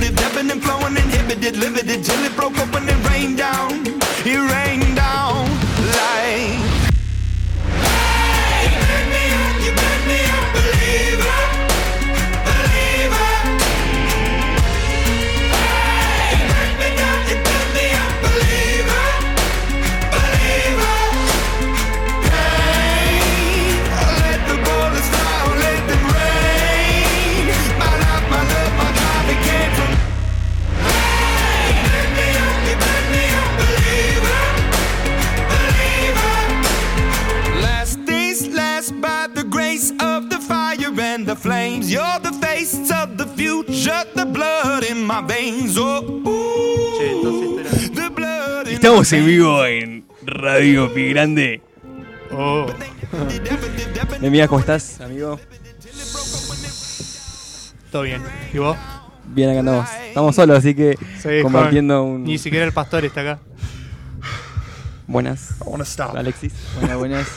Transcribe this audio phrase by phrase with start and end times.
[0.00, 2.34] lived, ebbing and flowing, inhibited, limited till it
[48.98, 51.62] Estamos en vivo en Radio Pi Grande.
[52.32, 52.66] Oh,
[54.20, 55.38] Mira, ¿cómo estás, amigo?
[57.92, 58.20] todo bien.
[58.52, 58.76] ¿Y vos?
[59.26, 59.88] Bien, acá andamos.
[60.08, 62.14] Estamos solos, así que Sí, compartiendo joven.
[62.16, 62.24] un.
[62.24, 63.38] Ni siquiera el pastor está acá.
[65.06, 66.16] Buenas, I wanna stop.
[66.16, 66.52] Alexis.
[66.80, 67.28] Buenas, buenas.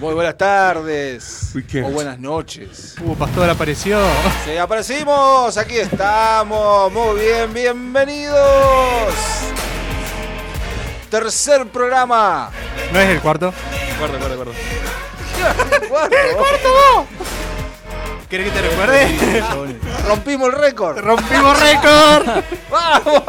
[0.00, 1.54] Muy buenas tardes.
[1.84, 2.96] O buenas noches.
[3.00, 4.00] Uh, pastor apareció.
[4.44, 5.56] Sí, aparecimos.
[5.58, 6.92] Aquí estamos.
[6.92, 9.14] Muy bien, bienvenidos.
[11.14, 12.50] Tercer programa.
[12.92, 13.54] ¿No es el cuarto?
[14.00, 14.52] Guarda, guarda, guarda.
[15.88, 17.06] Cuarto.
[18.28, 19.76] ¿Querés que te recuerde?
[20.08, 20.98] Rompimos el récord.
[20.98, 22.26] ¡Rompimos récord!
[22.68, 23.22] ¡Vamos!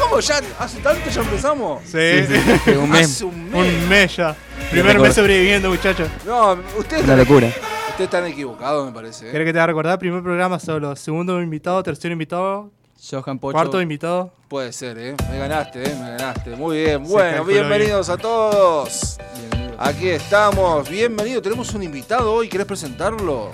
[0.00, 0.40] ¿Cómo ya?
[0.58, 1.82] ¿Hace tanto ya empezamos?
[1.84, 2.24] Sí,
[2.64, 3.10] Sí, un mes.
[3.10, 3.58] Hace un mes.
[3.82, 4.34] un mes ya.
[4.70, 6.08] Primer mes sobreviviendo, muchachos.
[6.24, 7.48] No, ustedes Una locura.
[7.48, 9.28] ustedes están equivocados, me parece.
[9.28, 9.32] ¿eh?
[9.32, 9.98] ¿Querés que te haga recordar?
[9.98, 10.96] Primer programa solo.
[10.96, 12.70] Segundo invitado, tercer invitado,
[13.10, 13.52] Johan Pocho.
[13.52, 14.32] cuarto invitado.
[14.48, 15.14] Puede ser, ¿eh?
[15.30, 15.94] Me ganaste, ¿eh?
[16.00, 16.50] Me ganaste.
[16.56, 17.04] Muy bien.
[17.06, 19.18] Se Bueno, bienvenidos a todos.
[19.38, 19.74] Bienvenido.
[19.78, 20.88] Aquí estamos.
[20.88, 21.42] Bienvenido.
[21.42, 22.48] Tenemos un invitado hoy.
[22.48, 23.50] ¿Querés presentarlo?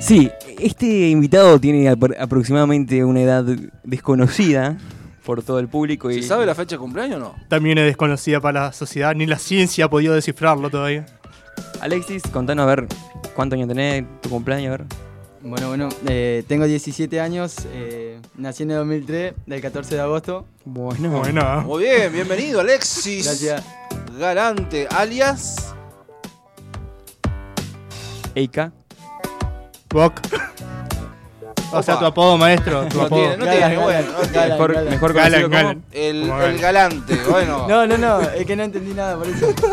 [0.00, 3.44] Sí, este invitado tiene apro- aproximadamente una edad
[3.82, 4.76] desconocida
[5.24, 6.10] por todo el público.
[6.10, 7.34] Y ¿Se sabe la fecha de cumpleaños o no?
[7.48, 11.06] También es desconocida para la sociedad, ni la ciencia ha podido descifrarlo todavía.
[11.80, 12.86] Alexis, contanos a ver
[13.34, 14.86] cuántos años tenés, tu cumpleaños, a ver.
[15.42, 20.46] Bueno, bueno, eh, tengo 17 años, eh, nací en el 2003, del 14 de agosto.
[20.64, 23.24] Bueno, Bueno, Muy bien, bienvenido Alexis.
[23.24, 23.64] Gracias.
[24.18, 25.74] Galante, alias.
[28.34, 28.72] Eika.
[29.90, 30.20] Bok.
[31.72, 32.86] O sea, tu apodo, maestro.
[32.86, 33.20] Tu No apodo.
[33.20, 34.32] tiene, no tiene, bueno, no tiene.
[34.32, 34.90] Galan, Mejor, Galan.
[34.90, 35.82] mejor Galan, conocido como- Galan.
[35.92, 36.60] El, Como el Galan.
[36.60, 37.66] galante, bueno.
[37.68, 39.46] No, no, no, es que no entendí nada por eso.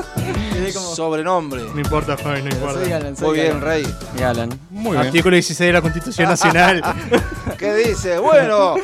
[0.73, 0.95] Como.
[0.95, 1.61] Sobrenombre.
[1.73, 2.79] No importa, joven, no importa.
[2.79, 3.61] soy Galan, soy Muy bien, Galan.
[3.61, 3.95] Rey.
[4.17, 4.59] Galan.
[4.69, 5.07] Muy bien.
[5.07, 6.81] Artículo 16 de la Constitución Nacional.
[7.59, 8.17] ¿Qué dice?
[8.17, 8.75] Bueno,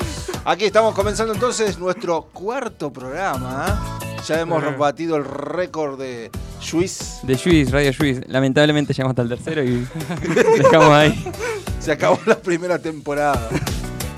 [0.44, 3.99] aquí estamos comenzando entonces nuestro cuarto programa.
[4.28, 6.30] Ya hemos batido el récord de
[6.60, 7.20] Suiz.
[7.24, 8.22] De Juiz, Radio Juiz.
[8.28, 9.88] Lamentablemente llegamos hasta el tercero y
[10.58, 11.32] dejamos ahí.
[11.80, 13.50] Se acabó la primera temporada.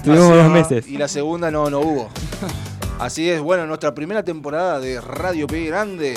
[0.03, 0.88] Tuvimos dos meses.
[0.88, 2.09] Y la segunda no, no hubo.
[3.00, 6.13] Así es, bueno, nuestra primera temporada de Radio P Grande.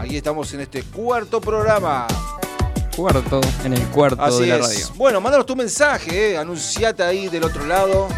[0.00, 2.06] Aquí estamos en este cuarto programa.
[2.96, 4.62] Cuarto, en el cuarto Así de la es.
[4.62, 4.86] radio.
[4.96, 6.38] Bueno, mándanos tu mensaje, eh.
[6.38, 8.08] anunciate ahí del otro lado.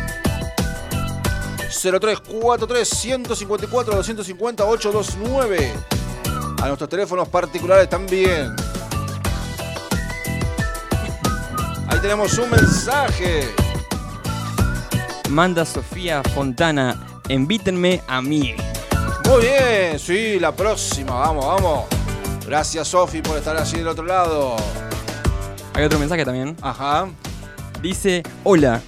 [1.81, 5.73] 0343 154 250 829.
[6.63, 8.55] A nuestros teléfonos particulares también.
[11.89, 13.49] Ahí tenemos un mensaje.
[15.31, 17.23] Manda Sofía Fontana.
[17.29, 18.55] Invítenme a mí.
[19.29, 21.85] Muy bien, sí, la próxima, vamos, vamos.
[22.47, 24.57] Gracias Sofi por estar allí del otro lado.
[25.75, 26.57] Hay otro mensaje también.
[26.61, 27.09] Ajá.
[27.81, 28.83] Dice, hola.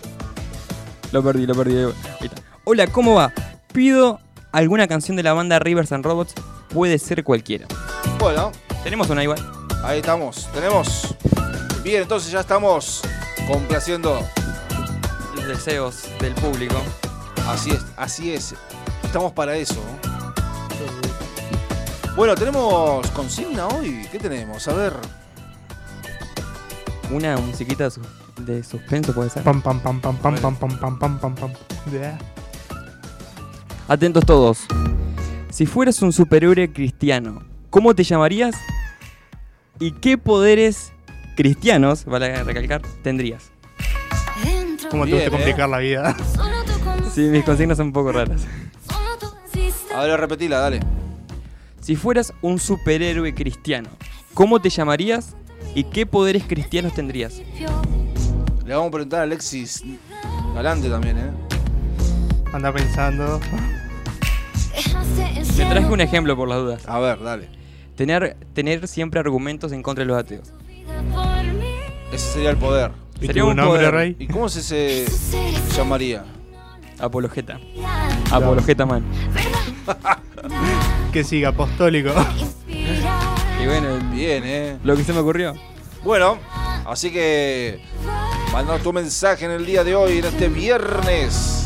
[1.12, 1.76] Lo perdí, lo perdí.
[2.20, 2.41] Ahí.
[2.64, 3.32] Hola, ¿cómo va?
[3.72, 4.20] Pido
[4.52, 6.34] alguna canción de la banda Rivers and Robots.
[6.72, 7.66] Puede ser cualquiera.
[8.18, 8.52] Bueno,
[8.84, 9.38] Tenemos una igual.
[9.84, 10.48] ahí estamos.
[10.52, 11.14] Tenemos.
[11.82, 13.02] Bien, entonces ya estamos
[13.46, 14.20] complaciendo.
[15.34, 16.76] Los deseos del público.
[17.48, 18.54] Así es, así es.
[19.02, 19.82] Estamos para eso.
[22.14, 24.06] Bueno, tenemos consigna hoy.
[24.12, 24.66] ¿Qué tenemos?
[24.68, 24.92] A ver.
[27.10, 28.06] Una musiquita de sus-
[28.38, 29.42] de suspenso puede ser.
[29.42, 31.52] Pam, pam, pam, pam, pam, pam, pam, pam, pam, pam, pam.
[33.88, 34.66] Atentos todos.
[35.50, 38.54] Si fueras un superhéroe cristiano, ¿cómo te llamarías?
[39.80, 40.92] ¿Y qué poderes
[41.36, 43.50] cristianos, vale recalcar, tendrías?
[44.90, 46.16] ¿Cómo te gusta complicar la vida?
[47.12, 48.46] Sí, mis consignas son un poco raras.
[49.94, 50.80] A ver, repetila, dale.
[51.80, 53.90] Si fueras un superhéroe cristiano,
[54.32, 55.34] ¿cómo te llamarías?
[55.74, 57.42] ¿Y qué poderes cristianos tendrías?
[58.64, 59.82] Le vamos a preguntar a Alexis
[60.54, 61.51] Galante también, ¿eh?
[62.52, 63.40] Anda pensando.
[65.56, 66.88] Te traje un ejemplo por las dudas.
[66.88, 67.48] A ver, dale.
[67.96, 70.52] Tener, tener siempre argumentos en contra de los ateos.
[72.12, 72.90] Ese sería el poder.
[73.20, 73.94] ¿Y Sería un nombre, poder.
[73.94, 74.16] Rey?
[74.18, 75.06] ¿Y cómo se, se
[75.76, 76.24] llamaría?
[76.98, 77.58] Apologeta.
[78.30, 79.04] Apologeta man.
[81.12, 82.10] Que siga, apostólico.
[82.66, 84.78] Y bueno, Bien, ¿eh?
[84.82, 85.54] lo que se me ocurrió.
[86.02, 86.38] Bueno,
[86.86, 87.80] así que
[88.52, 91.61] manda tu mensaje en el día de hoy, en este viernes.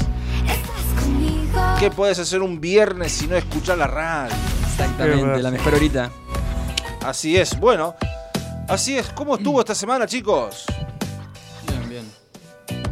[1.78, 4.34] ¿Qué puedes hacer un viernes si no escuchar la radio?
[4.66, 6.10] Exactamente, la mejor horita.
[7.04, 7.94] Así es, bueno.
[8.66, 10.64] Así es, ¿cómo estuvo esta semana, chicos?
[11.68, 12.12] Bien, bien.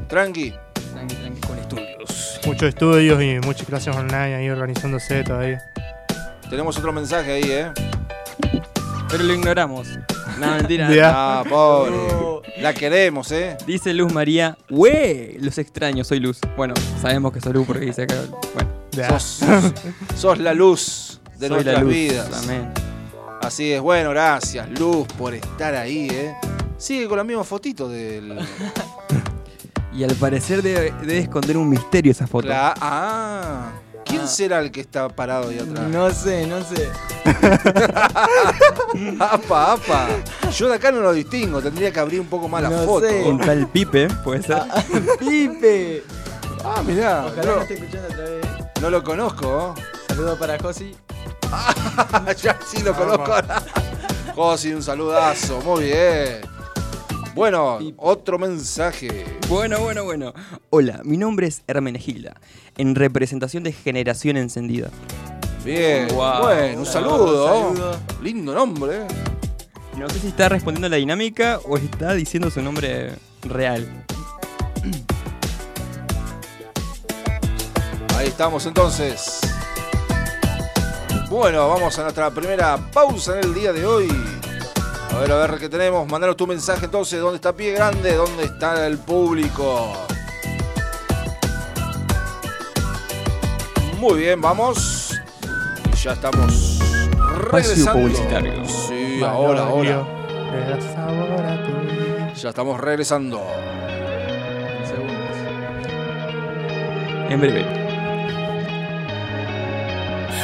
[0.07, 0.53] Tranqui.
[0.93, 2.41] Tranqui, tranqui, con estudios.
[2.45, 5.63] Muchos estudios y muchas clases online ahí organizándose todavía.
[6.51, 7.73] Tenemos otro mensaje ahí, ¿eh?
[9.09, 9.89] Pero lo ignoramos.
[10.39, 10.91] No, mentira.
[10.95, 11.41] Ya.
[11.41, 11.95] Ah, pobre.
[12.61, 13.57] La queremos, ¿eh?
[13.67, 15.39] Dice Luz María, ¡Wey!
[15.41, 16.39] Los extraños, soy Luz.
[16.57, 18.17] Bueno, sabemos que soy Luz porque dice acá.
[18.55, 18.74] Bueno.
[18.95, 19.41] Sos,
[20.17, 21.93] sos la luz de soy nuestras Luz.
[21.93, 22.43] vidas.
[22.45, 22.73] Amén.
[23.43, 26.35] Así es, bueno, gracias, Luz, por estar ahí, ¿eh?
[26.79, 28.39] Sigue con la misma fotito del.
[29.97, 32.49] Y al parecer debe, debe esconder un misterio esa foto.
[32.49, 33.71] La- ah,
[34.05, 34.27] ¿quién Ah.
[34.27, 35.89] será el que está parado ahí atrás?
[35.89, 36.89] No sé, no sé.
[39.21, 40.09] Apa, apa.
[40.57, 43.07] Yo de acá no lo distingo, tendría que abrir un poco más la No foto.
[43.07, 43.23] sé.
[43.23, 44.63] Un tal Pipe, puede ser.
[45.21, 46.03] ¡Pipe!
[46.65, 48.44] Ah, mirá, Ojalá no, me esté escuchando otra vez.
[48.85, 48.91] ¿Eh?
[48.91, 49.75] no lo conozco.
[50.09, 50.95] Saludo para Josi.
[52.43, 53.33] ya sí lo conozco.
[54.35, 56.41] Josi, un saludazo, muy bien.
[57.35, 59.25] Bueno, otro mensaje.
[59.49, 60.35] Bueno, bueno, bueno.
[60.71, 62.35] Hola, mi nombre es Hermenegilda,
[62.77, 64.91] en representación de Generación Encendida.
[65.65, 66.43] Bien, Wow.
[66.43, 67.47] bueno, un saludo.
[67.47, 67.99] Saludo.
[68.23, 69.07] Lindo nombre.
[69.97, 74.05] No sé si está respondiendo a la dinámica o está diciendo su nombre real.
[78.17, 79.41] Ahí estamos entonces.
[81.29, 84.09] Bueno, vamos a nuestra primera pausa en el día de hoy.
[85.11, 86.09] A ver, a ver qué tenemos.
[86.09, 87.21] Mandanos tu mensaje entonces.
[87.21, 88.15] ¿Dónde está Pie Grande?
[88.15, 89.93] ¿Dónde está el público?
[93.99, 95.21] Muy bien, vamos.
[95.93, 96.79] Y ya estamos
[97.51, 97.93] regresando.
[97.93, 98.65] publicitario.
[98.67, 100.07] Sí, ahora, ahora.
[102.37, 103.43] Ya estamos regresando.
[104.87, 105.37] Segundos.
[107.31, 107.84] En breve.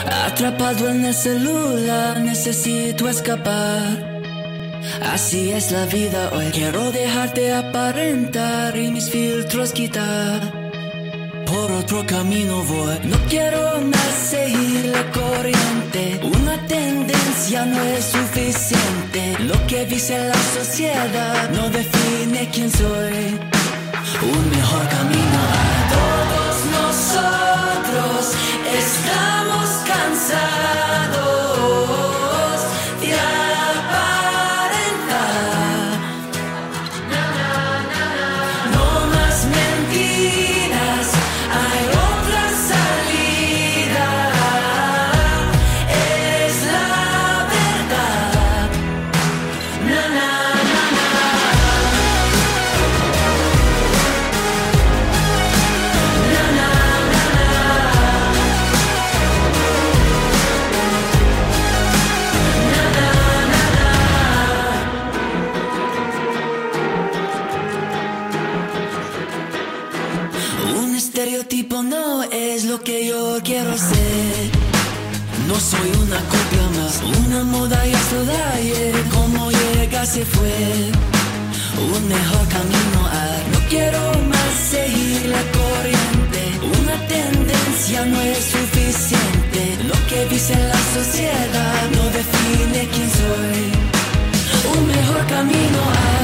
[0.07, 4.21] Atrapado en el celular, necesito escapar.
[5.13, 6.47] Así es la vida hoy.
[6.53, 10.41] Quiero dejarte aparentar y mis filtros quitar.
[11.47, 12.99] Por otro camino voy.
[13.05, 16.21] No quiero más seguir la corriente.
[16.23, 19.37] Una tendencia no es suficiente.
[19.41, 23.39] Lo que dice la sociedad no define quién soy.
[24.23, 25.41] Un mejor camino.
[25.99, 28.35] Todos nosotros
[28.79, 31.50] estamos cansados
[77.31, 79.05] una moda y esto de.
[79.11, 80.91] Como llega se fue,
[81.79, 83.25] un mejor camino a.
[83.53, 84.01] No quiero
[84.33, 86.43] más seguir la corriente,
[86.81, 89.61] una tendencia no es suficiente.
[89.87, 93.63] Lo que dice la sociedad no define quién soy.
[94.75, 96.20] Un mejor camino a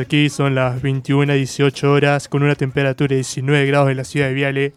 [0.00, 4.04] aquí, son las 21 a 18 horas, con una temperatura de 19 grados en la
[4.04, 4.72] ciudad de Viale.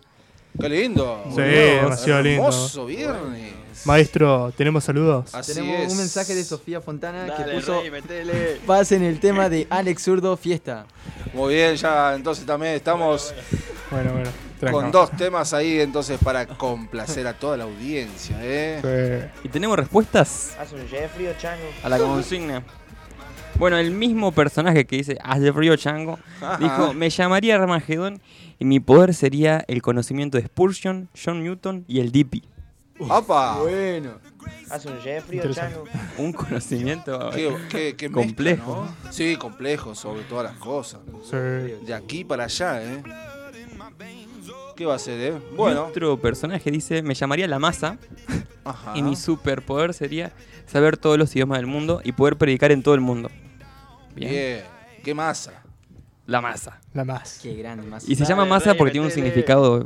[0.60, 1.24] Qué lindo.
[1.36, 2.44] Sí, demasiado lindo.
[2.44, 3.54] Hermoso viernes.
[3.86, 5.34] Maestro, ¿tenemos saludos?
[5.36, 5.92] Así Tenemos es.
[5.92, 10.86] un mensaje de Sofía Fontana que puso Rey, pasen el tema de Alex Zurdo Fiesta.
[11.34, 13.34] Muy bien, ya entonces también estamos
[13.92, 14.90] Bueno, bueno, con tranca.
[14.92, 19.30] dos temas ahí entonces para complacer a toda la audiencia, ¿eh?
[19.42, 19.48] Sí.
[19.48, 21.66] ¿Y tenemos respuestas ¿Haz un Jeffrey o Chango?
[21.84, 22.64] a la consigna?
[23.58, 26.58] Bueno, el mismo personaje que dice Hace frío chango Ajá.
[26.62, 28.22] dijo: Me llamaría Armagedón
[28.60, 32.44] y mi poder sería el conocimiento de Spurgeon, John Newton y el Dippy.
[33.00, 33.58] ¡Opa!
[33.60, 34.20] Bueno,
[34.70, 35.52] ¿Haz un Jeffrey o.
[35.52, 35.84] Chango?
[36.18, 37.30] Un conocimiento.
[37.34, 38.84] Qué, qué- qué Complejo.
[38.84, 39.12] mezcla, ¿no?
[39.12, 41.02] Sí, complejo sobre todas las cosas.
[41.24, 41.86] Sí.
[41.86, 43.04] De aquí para allá, ¿eh?
[44.76, 45.40] ¿Qué va a ser, eh?
[45.56, 45.86] Bueno.
[45.88, 47.98] Otro personaje dice: Me llamaría la masa
[48.64, 48.94] Ajá.
[48.96, 50.32] y mi superpoder sería
[50.68, 53.30] saber todos los idiomas del mundo y poder predicar en todo el mundo.
[54.16, 54.32] Bien.
[54.32, 54.64] Bien.
[55.04, 55.62] ¿Qué masa?
[56.26, 56.80] La masa.
[56.94, 57.40] La más.
[57.42, 58.08] qué grande más.
[58.08, 59.86] Y se llama masa porque tiene un significado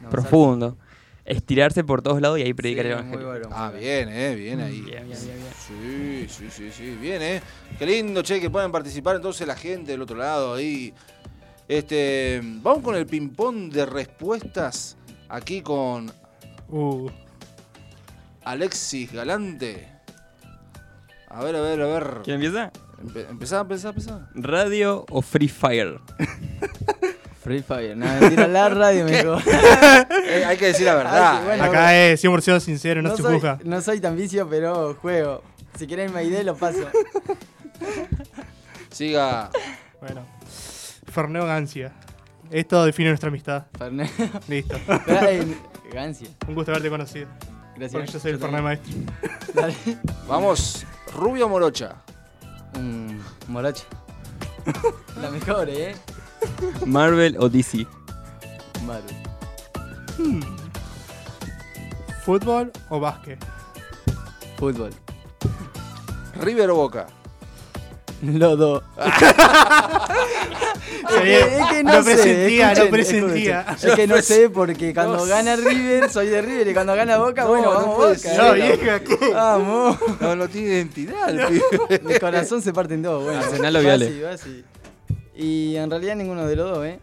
[0.00, 0.76] No, profundo.
[1.24, 3.26] Estirarse por todos lados y ahí Sí, predicar el evangelio.
[3.28, 4.80] bueno, Ah, bien, eh, bien ahí.
[4.80, 6.26] Bien, bien, bien, bien.
[6.26, 7.42] Sí, sí, sí, sí, bien, eh.
[7.78, 10.92] Qué lindo, che, que puedan participar entonces la gente del otro lado ahí.
[11.68, 14.96] Este, vamos con el ping-pong de respuestas
[15.28, 16.10] aquí con
[16.68, 17.08] Uh,
[18.44, 19.88] Alexis Galante.
[21.28, 22.20] A ver, a ver, a ver.
[22.24, 22.70] ¿Quién empieza?
[23.02, 24.28] Empe- empezá, empezá, empezá.
[24.34, 26.00] ¿Radio o Free Fire?
[27.42, 27.96] Free Fire.
[27.96, 29.36] No, mentira, la radio me dijo.
[30.30, 31.44] Eh, hay que decir la verdad.
[31.44, 31.64] Bueno.
[31.64, 33.58] Acá es 100% sincero, no, se soy, juzga.
[33.64, 35.42] no soy tan vicio, pero juego.
[35.76, 36.78] Si quieren mi ID, lo paso.
[38.90, 39.50] Siga.
[40.00, 40.24] Bueno.
[41.12, 41.92] Ferneo Gancia.
[42.50, 43.66] Esto define nuestra amistad.
[43.76, 44.10] Fernet.
[44.48, 44.76] Listo.
[45.06, 45.56] Eh,
[45.92, 46.28] Gancia.
[46.46, 47.28] Un gusto haberte conocido.
[47.76, 47.92] Gracias.
[47.92, 48.92] Porque yo soy el Yo Fernet maestro.
[49.54, 49.74] Dale.
[50.28, 50.84] Vamos.
[51.14, 51.96] Rubio Morocha.
[53.48, 53.84] Morocha.
[55.20, 55.94] La mejor, ¿eh?
[56.86, 57.86] Marvel o DC.
[58.84, 59.16] Marvel.
[62.24, 63.38] ¿Fútbol o básquet?
[64.56, 64.90] Fútbol.
[66.40, 67.06] River o Boca.
[68.22, 68.82] Los dos.
[71.08, 73.60] Sabía- Es que no lo sé, presentía, escuchen, lo presentía.
[73.62, 73.90] escuchen.
[73.90, 77.42] Es que no sé, porque cuando gana River, soy de River, y cuando gana Boca,
[77.42, 78.14] No, bueno, no vamos Boca.
[78.16, 78.36] ser.
[78.38, 79.16] No, vieja, ¿qué?
[79.32, 79.96] Vamos.
[80.20, 81.62] No, no tiene identidad el.
[82.04, 83.38] Mi corazón se parte en dos, bueno.
[83.40, 84.06] Arsenal o Viale.
[84.06, 84.64] así, va así.
[85.34, 86.98] Y en realidad ninguno de los dos, ¿eh?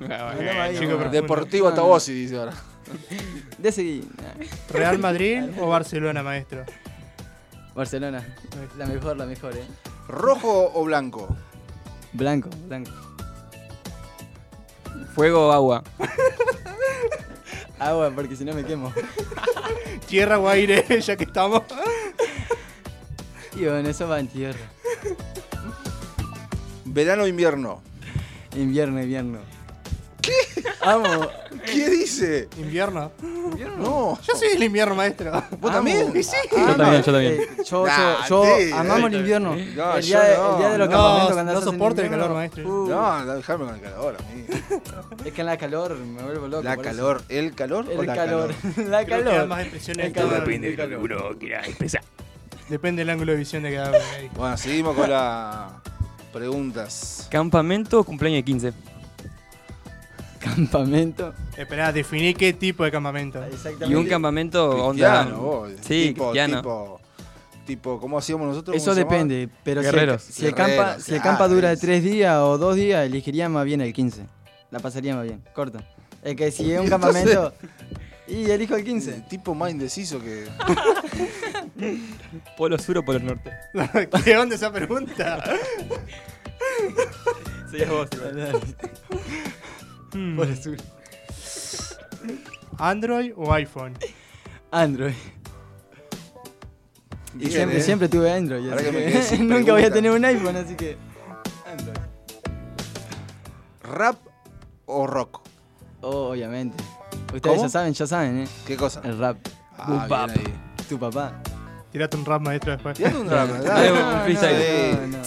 [0.00, 1.76] Andaba ahí, chico, Deportivo No, no.
[1.76, 2.52] Tabosi, dice ahora.
[3.58, 4.04] De seguir.
[4.70, 6.64] ¿Real Madrid o Barcelona, maestro?
[7.74, 8.24] Barcelona.
[8.78, 9.64] La mejor, la mejor, ¿eh?
[10.08, 11.28] ¿Rojo o blanco?
[12.12, 12.90] Blanco, blanco.
[15.14, 15.82] Fuego o agua.
[17.78, 18.92] Agua, porque si no me quemo.
[20.06, 21.62] Tierra o aire, ya que estamos.
[23.56, 24.66] Y bueno, eso va en tierra.
[26.84, 27.82] ¿Verano o invierno?
[28.56, 29.40] Invierno, invierno.
[30.24, 30.62] ¿Qué?
[30.80, 31.26] Amo.
[31.66, 32.48] ¿Qué dice?
[32.58, 33.10] Invierno.
[33.78, 34.18] No.
[34.22, 35.42] Yo soy el invierno, maestro.
[35.60, 36.12] ¿Vos también?
[36.22, 36.30] Sí.
[36.50, 37.32] Yo también, yo también.
[37.34, 39.50] Eh, yo, Nah, yo, yo sí, amamos el eh, invierno.
[39.50, 40.52] no, el, día de, no.
[40.52, 42.68] el día de los No, campamentos cuando no en soporto el invierno, calor, maestro.
[42.68, 44.44] uh, No, déjame con el calor a mí.
[45.24, 46.62] Es que en la calor me vuelvo loco.
[46.62, 46.96] La por eso.
[46.96, 48.54] calor, ¿el calor o El la calor.
[48.62, 48.88] calor?
[48.88, 49.38] la Creo que calor.
[49.40, 50.28] da más expresiones El todo.
[50.28, 50.40] calor.
[50.40, 51.38] Depende, el calor.
[52.68, 53.98] depende del ángulo de visión de cada uno.
[54.16, 54.30] ahí.
[54.34, 55.72] Bueno, seguimos con las
[56.32, 57.28] preguntas.
[57.30, 58.72] Campamento o cumpleaños de 15.
[60.44, 61.32] Campamento.
[61.56, 63.42] Esperá, definí qué tipo de campamento.
[63.44, 63.86] Exactamente.
[63.86, 65.36] Y un campamento Cristiano, onda.
[65.36, 65.70] vos.
[65.80, 66.56] Sí, tipo, cristiano.
[66.58, 67.00] Tipo,
[67.66, 68.76] tipo, ¿cómo hacíamos nosotros?
[68.76, 70.22] Eso depende, pero si el, Guerreros.
[70.22, 71.80] si el Guerreros, si el campa dura es.
[71.80, 74.26] tres días o dos días, elegiría más bien el 15.
[74.70, 75.78] La pasaría más bien, corto.
[76.22, 77.52] Es que si es un campamento.
[78.26, 79.24] Y elijo el El 15.
[79.28, 80.46] tipo más indeciso que.
[82.56, 83.50] Polo sur o polo norte.
[84.24, 85.44] ¿Qué onda esa pregunta?
[87.70, 88.08] Serías vos.
[90.14, 90.36] Hmm.
[90.36, 90.76] Por sur.
[92.78, 93.94] ¿Android o iPhone?
[94.70, 95.14] Android.
[97.34, 97.82] Y Bien, siempre, eh.
[97.82, 98.64] siempre tuve Android.
[98.68, 99.94] Ahora así que me que quedé sin nunca voy a pregunta.
[99.94, 100.96] tener un iPhone, así que.
[101.70, 101.96] Android.
[103.82, 104.16] ¿Rap
[104.86, 105.40] o rock?
[106.00, 106.82] Oh, obviamente.
[107.34, 107.62] Ustedes ¿Cómo?
[107.62, 108.48] ya saben, ya saben, ¿eh?
[108.66, 109.00] ¿Qué cosa?
[109.04, 109.36] El rap.
[109.76, 110.30] Ah, Bap.
[110.32, 110.54] bien ahí.
[110.88, 111.32] Tu papá.
[111.90, 112.96] Tirate un rap, maestro, después.
[112.96, 113.92] Tirate un rap, Dale, dale.
[114.16, 115.10] un freestyle.
[115.10, 115.22] No, no.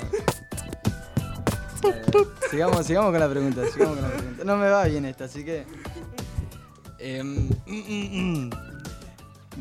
[2.49, 4.43] Sigamos, sigamos con la pregunta, sigamos con la pregunta.
[4.43, 5.65] No me va bien esta, así que.
[6.99, 8.49] Em, mm, mm, mm.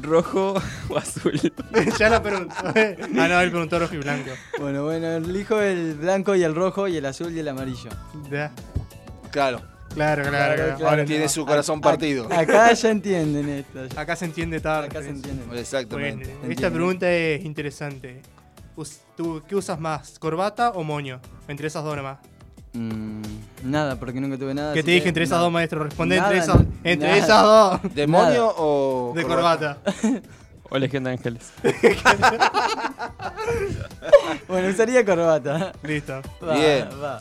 [0.02, 0.54] ¿Rojo
[0.88, 1.40] o azul?
[1.98, 2.54] ya la preguntó.
[2.58, 4.30] ah, no, él preguntó rojo y blanco.
[4.58, 7.90] Bueno, bueno, elijo el blanco y el rojo y el azul y el amarillo.
[8.30, 8.52] Ya.
[9.30, 9.62] Claro,
[9.96, 10.54] Claro, claro.
[10.54, 10.88] Claro, claro.
[10.90, 11.28] Ahora tiene no.
[11.30, 12.28] su corazón partido.
[12.30, 13.86] Acá ya entienden esto.
[13.98, 14.88] Acá se entiende tarde.
[14.88, 15.46] Acá se entienden.
[15.46, 16.36] Bueno, Exactamente.
[16.50, 18.20] esta pregunta es interesante.
[19.16, 21.20] ¿Tú qué usas más, corbata o moño?
[21.48, 22.18] Entre esas dos nomás.
[22.74, 23.22] Mm,
[23.64, 24.74] nada, porque nunca tuve nada.
[24.74, 25.44] ¿Qué te dije que entre esas nada.
[25.44, 25.82] dos, maestro?
[25.84, 27.18] Responde Nada, entre esas, entre nada.
[27.18, 27.80] esas dos.
[27.94, 29.12] ¿Demonio o.?
[29.16, 29.78] De corbata.
[30.68, 31.52] ¿O Legión de Ángeles?
[34.48, 35.72] Bueno, usaría corbata.
[35.82, 36.20] Listo.
[36.46, 36.88] Va, Bien.
[37.02, 37.20] va.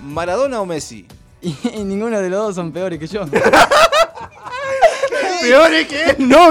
[0.00, 1.06] ¿Maradona o Messi?
[1.40, 3.24] Y, y ninguno de los dos son peores que yo.
[5.40, 6.50] Peor es que él, no.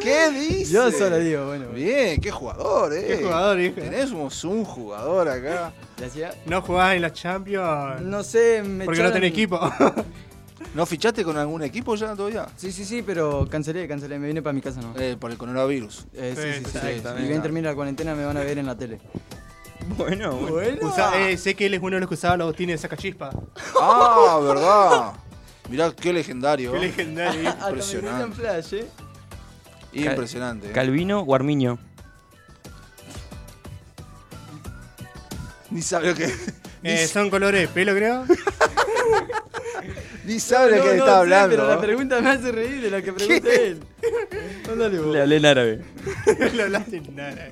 [0.00, 0.72] ¿Qué dice?
[0.72, 1.68] Yo solo digo, bueno.
[1.70, 3.04] Bien, qué jugador, eh.
[3.06, 3.74] Qué jugador, hijo.
[3.80, 5.72] Tenemos un jugador acá.
[5.98, 6.34] Gracias.
[6.46, 8.00] No jugás en la Champions.
[8.02, 9.60] No sé, me porque no tenés equipo.
[10.74, 12.46] ¿No fichaste con algún equipo ya todavía?
[12.56, 14.18] Sí, sí, sí, pero cancelé, cancelé.
[14.18, 14.94] Me vine para mi casa, ¿no?
[14.98, 16.06] Eh, por el coronavirus.
[16.14, 16.86] Eh, sí, sí, sí, sí.
[16.86, 17.24] exactamente.
[17.24, 19.00] Y bien termina la cuarentena, me van a ver en la tele.
[19.96, 20.86] Bueno, bueno.
[20.86, 23.30] Usa- eh, sé que él es uno de los que usaba los botines de sacachispa.
[23.80, 25.12] Ah, verdad.
[25.68, 26.72] Mirá qué legendario.
[26.72, 27.40] Qué legendario.
[27.50, 28.36] En Impresionante.
[28.36, 28.86] flash, ¿eh?
[29.92, 30.68] Impresionante.
[30.68, 30.72] eh.
[30.72, 31.78] ¿Calvino o Armiño?
[35.70, 36.32] Ni sabe lo que.
[36.82, 38.24] Eh, son colores de pelo, creo.
[40.24, 41.56] ni sabe lo No, que no está sé, hablando.
[41.56, 43.80] Pero la pregunta me hace reír de lo que pregunta él.
[44.72, 45.12] Ándale vos.
[45.12, 45.84] Le hablé en árabe.
[46.54, 47.48] Lo hablaste en nada.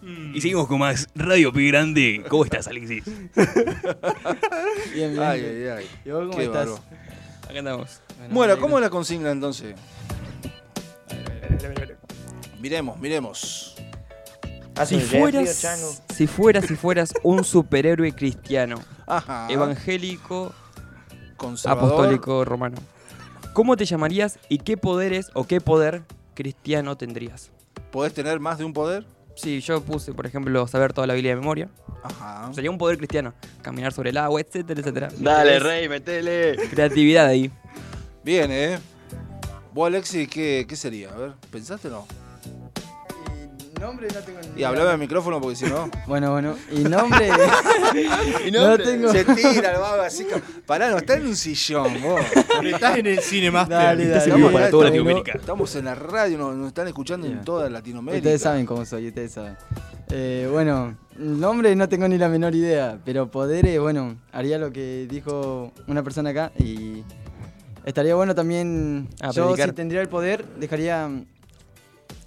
[0.00, 0.34] Mm.
[0.34, 2.24] Y seguimos con más Radio Pi Grande.
[2.26, 3.04] ¿Cómo estás, Alexis?
[4.94, 5.22] Bien, bien.
[5.22, 5.86] Ay, ay, ay.
[6.06, 6.68] ¿Y vos cómo Qué estás?
[7.50, 8.00] Acá andamos.
[8.30, 9.74] Bueno, me ¿cómo es la consigna entonces?
[12.60, 13.76] Miremos, miremos.
[14.86, 15.64] Si fueras,
[16.14, 19.46] si fueras, si fueras un superhéroe cristiano, Ajá.
[19.50, 20.52] evangélico
[21.64, 22.76] apostólico romano.
[23.52, 26.02] ¿Cómo te llamarías y qué poderes o qué poder
[26.34, 27.50] cristiano tendrías?
[27.92, 29.06] ¿Podés tener más de un poder?
[29.36, 31.68] Sí, yo puse, por ejemplo, saber toda la Biblia de memoria.
[32.02, 32.50] Ajá.
[32.52, 33.32] Sería un poder cristiano.
[33.62, 35.08] Caminar sobre el agua, etcétera, etcétera.
[35.18, 36.56] Dale, rey, metele.
[36.70, 37.50] Creatividad ahí.
[38.24, 38.78] Bien, ¿eh?
[39.74, 41.10] ¿Vos, Alexi, qué, qué sería?
[41.10, 42.06] A ver, ¿pensaste o no?
[43.76, 45.90] Y nombre no tengo ni Y hablame al micrófono porque si no.
[46.06, 46.54] Bueno, bueno.
[46.70, 47.28] Y nombre.
[48.46, 49.10] y no tengo.
[49.10, 50.24] Se tira el vago así.
[50.24, 52.20] como- Pará, no está en un sillón, vos.
[52.64, 54.20] Estás en el cine más Dale, dale.
[54.24, 55.32] sirvió para acá, toda estamos- Latinoamérica.
[55.38, 58.18] Estamos en la radio, nos, nos están escuchando en toda Latinoamérica.
[58.18, 59.56] Ustedes saben cómo soy, ustedes saben.
[60.10, 65.08] Eh, bueno, nombre no tengo ni la menor idea, pero poderes, bueno, haría lo que
[65.10, 67.02] dijo una persona acá y
[67.84, 69.08] estaría bueno también.
[69.32, 69.70] Yo, predicar.
[69.70, 71.24] si tendría el poder, dejaría mm,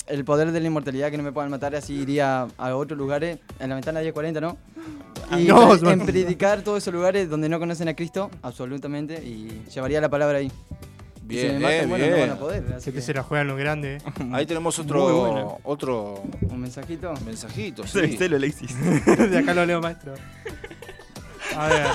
[0.08, 3.39] el poder de la inmortalidad, que no me puedan matar, así iría a otros lugares,
[3.60, 4.58] en la ventana 1040, ¿no?
[5.38, 10.00] Y no, en predicar todos esos lugares donde no conocen a Cristo, absolutamente, y llevaría
[10.00, 10.46] la palabra ahí.
[10.46, 12.28] Y si Bien, me matan, eh, bueno, no bien.
[12.30, 12.63] van a poder.
[12.74, 14.02] Así Sé que que, se la juegan los grandes.
[14.02, 14.08] eh.
[14.32, 15.58] Ahí tenemos Muy otro, bueno.
[15.65, 17.13] otro un mensajito.
[17.26, 17.84] mensajito.
[17.88, 18.15] Sí.
[18.17, 18.24] Sí.
[18.24, 18.74] Alexis.
[19.30, 20.13] De acá lo leo, maestro.
[21.58, 21.88] A ver,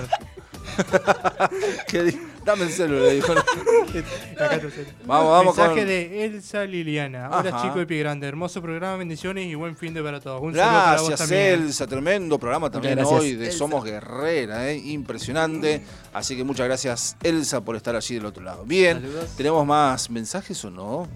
[1.89, 2.03] ¿Qué
[2.45, 3.33] Dame el celular, le dijo.
[3.33, 4.61] acá.
[5.07, 5.87] Vamos, vamos Mensaje con.
[5.87, 7.29] de Elsa Liliana.
[7.31, 7.63] Hola Ajá.
[7.63, 10.43] chicos de Pie Grande, hermoso programa, bendiciones y buen fin de para todos.
[10.43, 11.43] Un saludo para vos también.
[11.63, 11.87] Elsa.
[11.87, 13.59] Tremendo programa también gracias, hoy de Elsa.
[13.59, 14.77] Somos Guerrera, ¿eh?
[14.77, 15.83] impresionante.
[16.13, 18.65] Así que muchas gracias, Elsa, por estar allí del otro lado.
[18.65, 19.37] Bien, Saludos.
[19.37, 21.07] ¿tenemos más mensajes o no?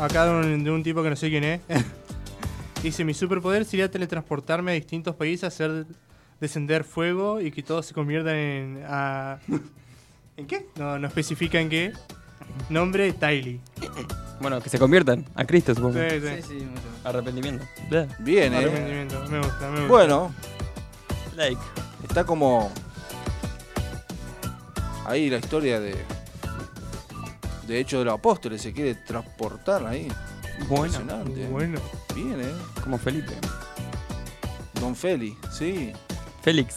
[0.00, 1.60] Acá de un, de un tipo que no sé quién es.
[2.82, 5.84] Dice, mi superpoder sería teletransportarme a distintos países, hacer
[6.40, 8.82] descender fuego y que todos se conviertan en...
[8.86, 9.38] a-
[10.36, 10.66] ¿En qué?
[10.76, 11.92] No, no especifica en qué.
[12.68, 13.60] Nombre, Tylee.
[14.40, 15.94] Bueno, que se conviertan a Cristo, supongo.
[15.98, 16.42] Sí, Sí, sí.
[16.60, 16.82] sí, mucho.
[17.04, 17.64] Arrepentimiento.
[18.20, 18.58] Bien, ¿eh?
[18.58, 19.20] Arrepentimiento.
[19.30, 19.86] Me gusta, me gusta.
[19.88, 20.34] Bueno,
[21.36, 21.60] Like.
[22.08, 22.70] está como.
[25.06, 25.96] Ahí la historia de.
[27.66, 30.08] De hecho, de los apóstoles se quiere transportar ahí.
[30.68, 31.46] Bueno, Impresionante.
[31.48, 31.80] Bueno.
[32.14, 32.52] Bien, ¿eh?
[32.82, 33.32] como Felipe.
[34.80, 35.92] Don Feli, sí.
[36.42, 36.74] Félix.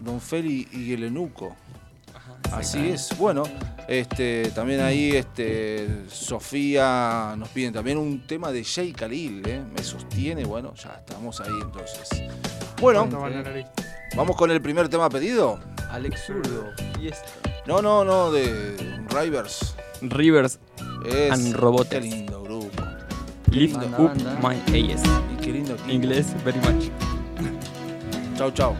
[0.00, 1.54] Don Feli y el Enuco.
[2.52, 3.16] Así es.
[3.18, 3.44] Bueno,
[3.88, 9.62] este, también ahí este, Sofía nos piden también un tema de Jay Khalil, ¿eh?
[9.74, 12.08] Me sostiene, bueno, ya estamos ahí entonces.
[12.80, 13.08] Bueno,
[14.16, 15.58] vamos con el primer tema pedido.
[15.90, 16.70] Alex Zurdo.
[16.98, 17.28] Fiesta.
[17.66, 18.76] No, no, no, de
[19.10, 19.74] Rivers.
[20.00, 20.58] Rivers
[21.06, 21.90] Es And Robots.
[21.90, 22.82] Qué lindo grupo.
[23.50, 24.38] Lift Banda, Up banda.
[24.42, 25.02] My AS.
[25.32, 25.76] Y qué lindo.
[25.88, 26.90] Inglés, very much.
[28.36, 28.74] Chau, chau.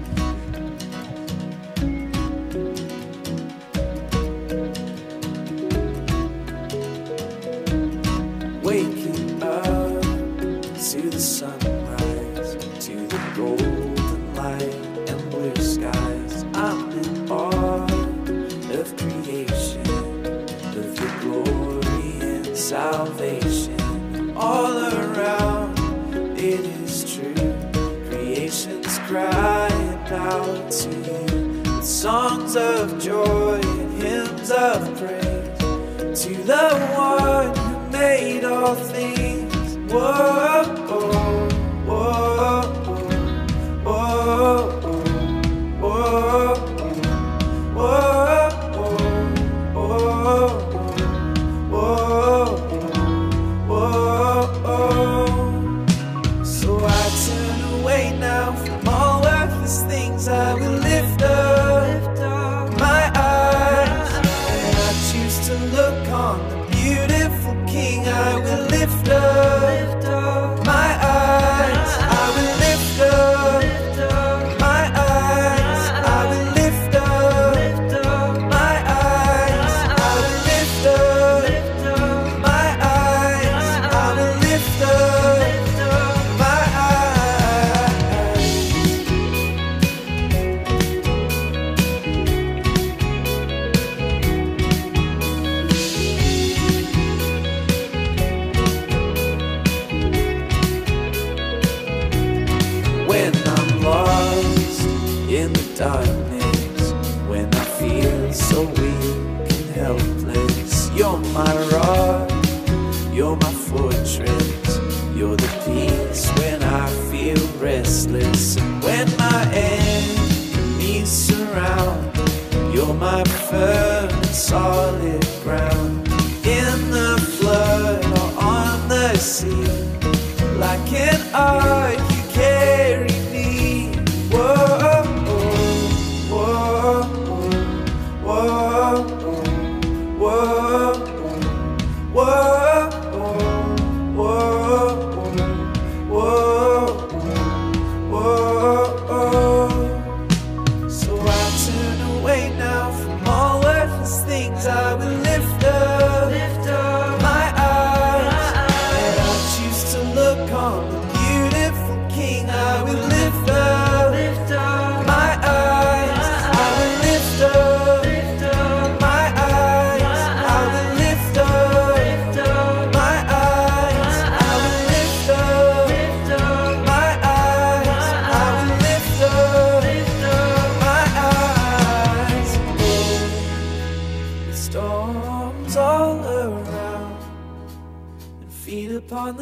[30.73, 38.43] To you with songs of joy and hymns of praise to the one who made
[38.45, 39.77] all things.
[39.93, 40.52] Whoa,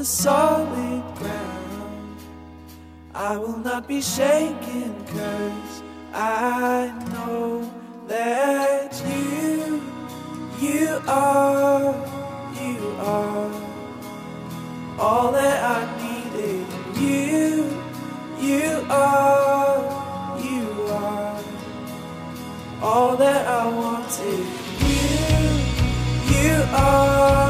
[0.00, 2.16] the solid ground.
[3.14, 5.82] I will not be shaken, cause
[6.14, 7.70] I know
[8.08, 9.82] that you,
[10.58, 11.92] you are,
[12.62, 13.52] you are
[14.98, 16.64] all that I needed.
[16.96, 17.68] You,
[18.40, 19.80] you are,
[20.48, 21.44] you are
[22.82, 24.46] all that I wanted.
[24.88, 25.20] You,
[26.34, 27.49] you are,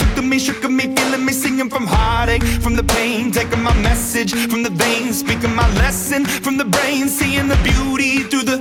[0.41, 4.71] shook me, feeling me, singing from heartache, from the pain, taking my message from the
[4.71, 8.57] veins, speaking my lesson from the brain, seeing the beauty through the.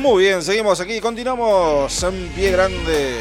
[0.00, 3.16] Muy bien, seguimos aquí, continuamos en pie grande.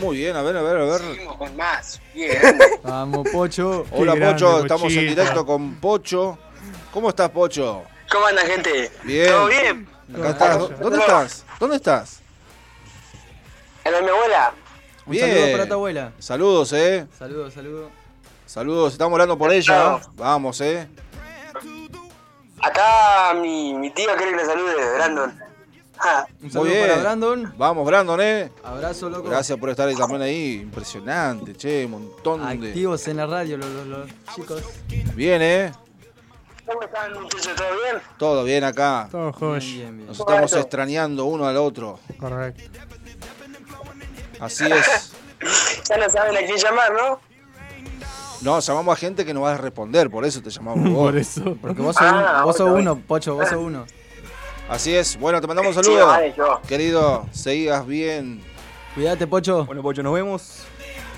[0.00, 1.00] Muy bien, a ver, a ver, a ver.
[1.38, 2.00] con más.
[2.14, 2.58] Bien.
[2.82, 3.86] Vamos, Pocho.
[3.92, 6.38] Hola grande, Pocho, estamos en directo con Pocho.
[6.92, 7.84] ¿Cómo estás, Pocho?
[8.10, 8.90] ¿Cómo anda, gente?
[9.04, 9.28] Bien.
[9.28, 9.88] ¿Todo bien?
[10.18, 10.58] Acá estás.
[10.58, 11.44] ¿Dó- ¿Dónde estás?
[11.60, 12.20] ¿Dónde estás?
[13.84, 14.52] ¿En la mi abuela?
[15.06, 15.28] Un Bien.
[15.30, 16.12] saludo para tu abuela.
[16.18, 17.06] Saludos, eh.
[17.18, 17.90] Saludos, saludos.
[18.46, 20.00] Saludos, estamos hablando por ella.
[20.14, 20.88] Vamos, eh.
[22.62, 25.40] Acá mi, mi tío quiere que le salude, Brandon.
[26.02, 26.26] Ja.
[26.38, 26.88] Un Muy saludo bien.
[26.88, 27.54] para Brandon.
[27.58, 28.50] Vamos, Brandon, eh.
[28.64, 29.28] Abrazo, loco.
[29.28, 30.54] Gracias por estar ahí también ahí.
[30.62, 32.68] Impresionante, che, un montón de.
[32.68, 34.62] Activos en la radio los, los- los chicos.
[35.14, 35.72] Bien, eh.
[36.70, 37.54] ¿Cómo están, muchachos?
[37.56, 38.02] ¿Todo bien?
[38.18, 39.08] Todo bien acá.
[39.10, 39.74] Todo josh.
[39.74, 40.06] Bien, bien.
[40.06, 41.98] Nos estamos extrañando uno al otro.
[42.18, 42.62] Correcto.
[44.40, 45.12] Así es.
[45.88, 47.18] Ya no saben a quién llamar, ¿no?
[48.42, 51.04] No, llamamos a gente que no va a responder, por eso te llamamos vos.
[51.10, 51.56] Por eso.
[51.62, 53.86] Porque vos sos, Ah, un- vos sos uno, Pocho, vos sos uno.
[54.68, 55.18] Así es.
[55.18, 56.06] Bueno, te mandamos un Sí, saludo.
[56.08, 56.60] vale, yo.
[56.68, 58.42] Querido, sigas bien.
[58.94, 59.64] Cuídate, Pocho.
[59.64, 60.58] Bueno, Pocho, nos vemos.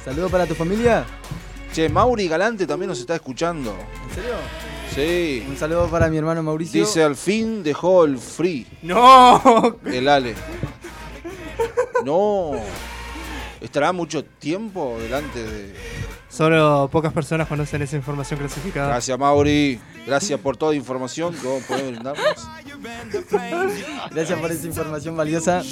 [0.05, 1.05] Saludo para tu familia.
[1.75, 3.75] Che, Mauri Galante también nos está escuchando.
[4.09, 4.35] ¿En serio?
[4.94, 5.44] Sí.
[5.48, 6.81] Un saludo para mi hermano Mauricio.
[6.85, 9.76] Dice, al fin dejó el free, ¡No!
[9.87, 10.35] el Ale.
[12.05, 12.52] No.
[13.61, 15.74] ¿Estará mucho tiempo delante de...?
[16.28, 18.88] Solo pocas personas conocen esa información clasificada.
[18.88, 19.78] Gracias, Mauri.
[20.07, 22.24] Gracias por toda la información que vos podés brindarnos.
[24.11, 25.62] Gracias por esa información valiosa.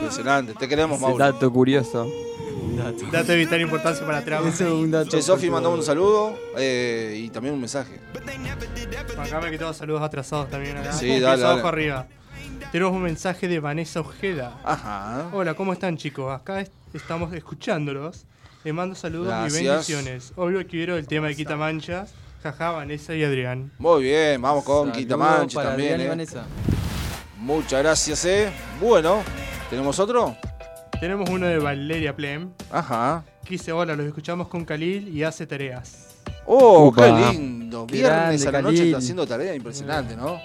[0.00, 0.54] Impresionante.
[0.54, 1.18] Te queremos, Ese Mauri.
[1.18, 2.06] dato curioso.
[2.76, 4.48] Dato de vital importancia para trama.
[4.48, 5.10] Eso es un dato.
[5.10, 8.00] Che, Sofi mandó un saludo eh, y también un mensaje.
[9.18, 10.76] Acá me quedó saludos atrasados también.
[10.78, 10.92] Acá.
[10.92, 11.44] Sí, dale, dale.
[11.44, 12.06] abajo arriba.
[12.70, 14.58] Tenemos un mensaje de Vanessa Ojeda.
[14.64, 15.28] Ajá.
[15.32, 16.32] Hola, ¿cómo están chicos?
[16.32, 18.24] Acá est- estamos escuchándolos
[18.64, 19.60] Le mando saludos Gracias.
[19.62, 20.32] y bendiciones.
[20.36, 22.06] Obvio quiero el tema de Quita Mancha.
[22.42, 23.70] Jaja, Vanessa y Adrián.
[23.78, 25.92] Muy bien, vamos con Saludos Quitamancha para también.
[25.94, 26.08] Adrián y eh.
[26.08, 26.44] Vanessa.
[27.38, 28.50] Muchas gracias, eh.
[28.80, 29.22] Bueno,
[29.68, 30.36] ¿tenemos otro?
[31.02, 32.50] Tenemos uno de Valeria Plem.
[32.70, 33.24] Ajá.
[33.44, 36.14] Que dice, hola, los escuchamos con Khalil y hace tareas.
[36.46, 37.02] Oh, Upa.
[37.32, 37.88] qué lindo.
[37.88, 40.38] Qué Viernes grande, a la noche está haciendo tarea impresionante, ¿no?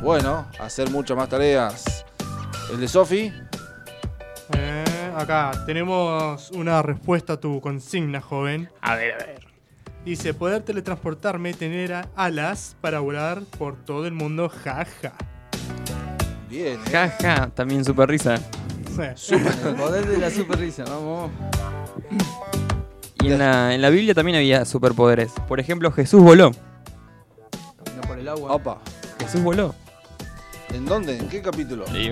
[0.00, 2.04] Bueno, hacer muchas más tareas.
[2.72, 3.32] El de Sofi.
[4.56, 8.70] Eh, acá tenemos una respuesta a tu consigna, joven.
[8.80, 9.46] A ver, a ver.
[10.04, 15.14] Dice, poder teletransportarme, tener a- alas para volar por todo el mundo, jaja.
[16.52, 16.90] Bien, eh.
[16.90, 18.36] Jaja, también super risa.
[19.16, 19.34] Sí.
[19.34, 21.30] El poder de la super risa, vamos.
[23.22, 25.32] Y en la, en la Biblia también había superpoderes.
[25.48, 26.50] Por ejemplo, Jesús voló.
[27.96, 28.52] No por el agua.
[28.52, 28.78] Opa.
[29.18, 29.74] Jesús voló.
[30.74, 31.16] ¿En dónde?
[31.16, 31.86] ¿En qué capítulo?
[31.86, 32.10] Sí,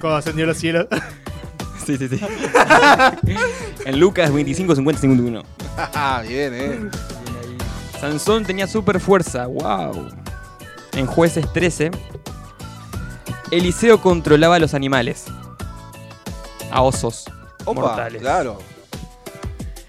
[0.00, 0.86] Cuando ascendió a los cielos.
[1.84, 2.08] sí, sí.
[3.84, 5.42] en Lucas 25, 50, 51.
[5.76, 6.68] Ah, bien, eh.
[6.68, 6.90] Bien
[7.42, 8.00] ahí.
[8.00, 9.48] Sansón tenía super fuerza.
[9.48, 10.08] Wow.
[10.94, 11.90] En Jueces 13,
[13.52, 15.26] Eliseo controlaba a los animales.
[16.70, 17.24] A osos.
[17.64, 18.20] Opa, mortales.
[18.20, 18.58] claro.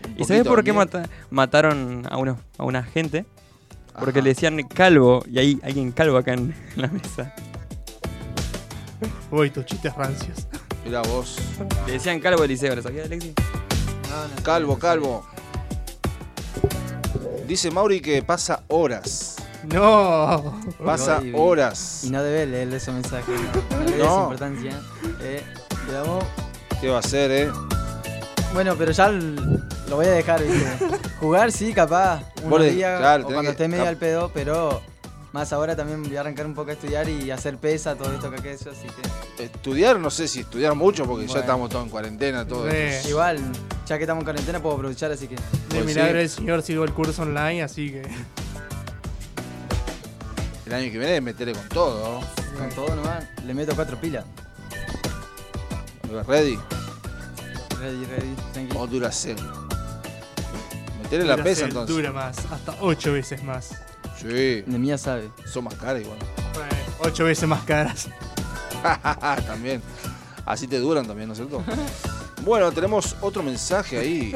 [0.05, 3.25] Un ¿Y sabes por qué mata- mataron a, uno, a una gente?
[3.97, 4.23] Porque Ajá.
[4.25, 7.33] le decían calvo y hay alguien calvo acá en la mesa.
[9.31, 10.45] Uy, tus chistes rancios.
[10.85, 11.37] Mirá vos.
[11.87, 13.33] Le decían calvo a Eliseo, ¿lo sabías, Alexi?
[14.09, 14.43] No, no.
[14.43, 15.25] Calvo, calvo.
[17.47, 19.37] Dice Mauri que pasa horas.
[19.63, 20.59] No.
[20.83, 22.03] Pasa Y- horas.
[22.03, 23.27] Y no debe leer esos mensajes.
[23.71, 24.23] No, no le des No.
[24.23, 24.81] importancia.
[25.21, 25.43] Eh,
[25.87, 26.23] le damos-
[26.81, 27.51] ¿Qué va a hacer, eh?
[28.53, 30.67] Bueno, pero ya lo voy a dejar, ¿viste?
[31.19, 32.21] Jugar sí, capaz.
[32.59, 34.81] Días claro, o cuando que- esté medio al pedo, pero
[35.31, 38.29] más ahora también voy a arrancar un poco a estudiar y hacer pesa, todo esto
[38.29, 38.87] que aquello, así
[39.37, 39.43] que...
[39.45, 42.67] Estudiar, no sé si estudiar mucho porque ya estamos todos en cuarentena, todo.
[42.69, 43.09] Esto.
[43.09, 43.39] Igual,
[43.87, 45.35] ya que estamos en cuarentena puedo aprovechar, así que...
[45.35, 46.17] De Pues milagro sí.
[46.19, 48.03] del Señor sigo el curso online, así que.
[50.73, 52.19] El año que viene meterle con todo.
[52.57, 54.25] Con todo nomás, le meto cuatro pilas.
[56.27, 56.57] ¿Ready?
[57.79, 58.75] Ready, ready, tranqui.
[58.75, 59.37] O Duracell.
[61.03, 61.95] Meterle la Dura pesa entonces.
[61.95, 63.69] Dura más, hasta 8 veces más.
[64.19, 64.63] Sí.
[64.63, 65.29] De mía sabe.
[65.45, 66.17] Son más caras igual.
[67.01, 68.09] 8 veces más caras.
[69.45, 69.79] también.
[70.43, 71.63] Así te duran también, ¿no es cierto?
[72.41, 74.33] Bueno, tenemos otro mensaje ahí.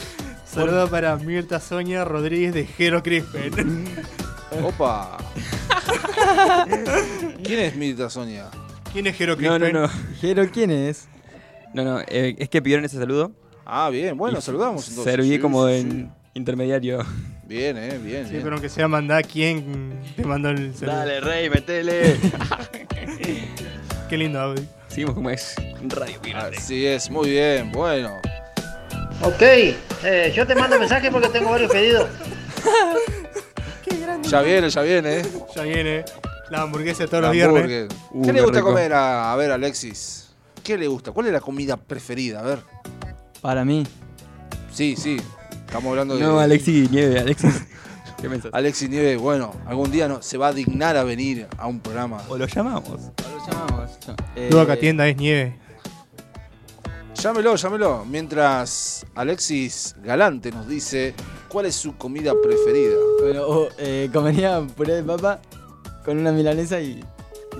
[0.44, 3.88] Saludo para Mirta Sonia Rodríguez de Jero Crispen.
[4.62, 5.18] Opa.
[7.44, 8.46] ¿Quién es Mirta Sonia?
[8.92, 9.88] ¿Quién es Jero No, no, no.
[10.20, 11.06] Jero, ¿quién es?
[11.74, 13.32] No, no, eh, es que pidieron ese saludo.
[13.66, 15.12] Ah, bien, bueno, y saludamos entonces.
[15.12, 16.06] Serví Sí, como sí, sí.
[16.34, 17.04] intermediario.
[17.44, 18.24] Bien, eh, bien.
[18.24, 18.42] Sí, bien.
[18.42, 21.20] pero aunque sea mandá quién te mandó el saludo.
[21.20, 22.16] rey, metele.
[24.08, 24.64] Qué lindo audio.
[24.88, 26.56] Seguimos como es Radio Pirate.
[26.56, 28.10] Así es, muy bien, bueno.
[29.22, 32.08] Ok, eh, yo te mando mensaje porque tengo varios pedidos.
[34.22, 35.26] Ya viene, ya viene, eh.
[35.54, 36.04] Ya viene
[36.50, 37.56] la hamburguesa de todos La los viernes.
[37.62, 37.94] hamburguesa.
[38.10, 38.68] Uh, ¿Qué le qué gusta rico.
[38.70, 40.30] comer a, a ver, Alexis?
[40.62, 41.12] ¿Qué le gusta?
[41.12, 42.40] ¿Cuál es la comida preferida?
[42.40, 42.58] A ver.
[43.40, 43.86] Para mí.
[44.72, 45.16] Sí, sí.
[45.66, 46.22] Estamos hablando de.
[46.24, 47.64] No, Alexi Nieve, Alexis.
[48.20, 48.50] ¿Qué pensás?
[48.52, 52.20] Alexis Nieve, bueno, algún día no, se va a dignar a venir a un programa.
[52.28, 52.88] O lo llamamos.
[52.90, 53.90] Lo llamamos.
[54.34, 55.56] Eh, Luego acá tienda es nieve.
[57.14, 58.04] Llámelo, llámelo.
[58.04, 61.14] Mientras Alexis Galante nos dice
[61.48, 62.96] cuál es su comida preferida.
[63.20, 65.40] Bueno, o, eh, comería puré de papa
[66.04, 67.02] con una milanesa y,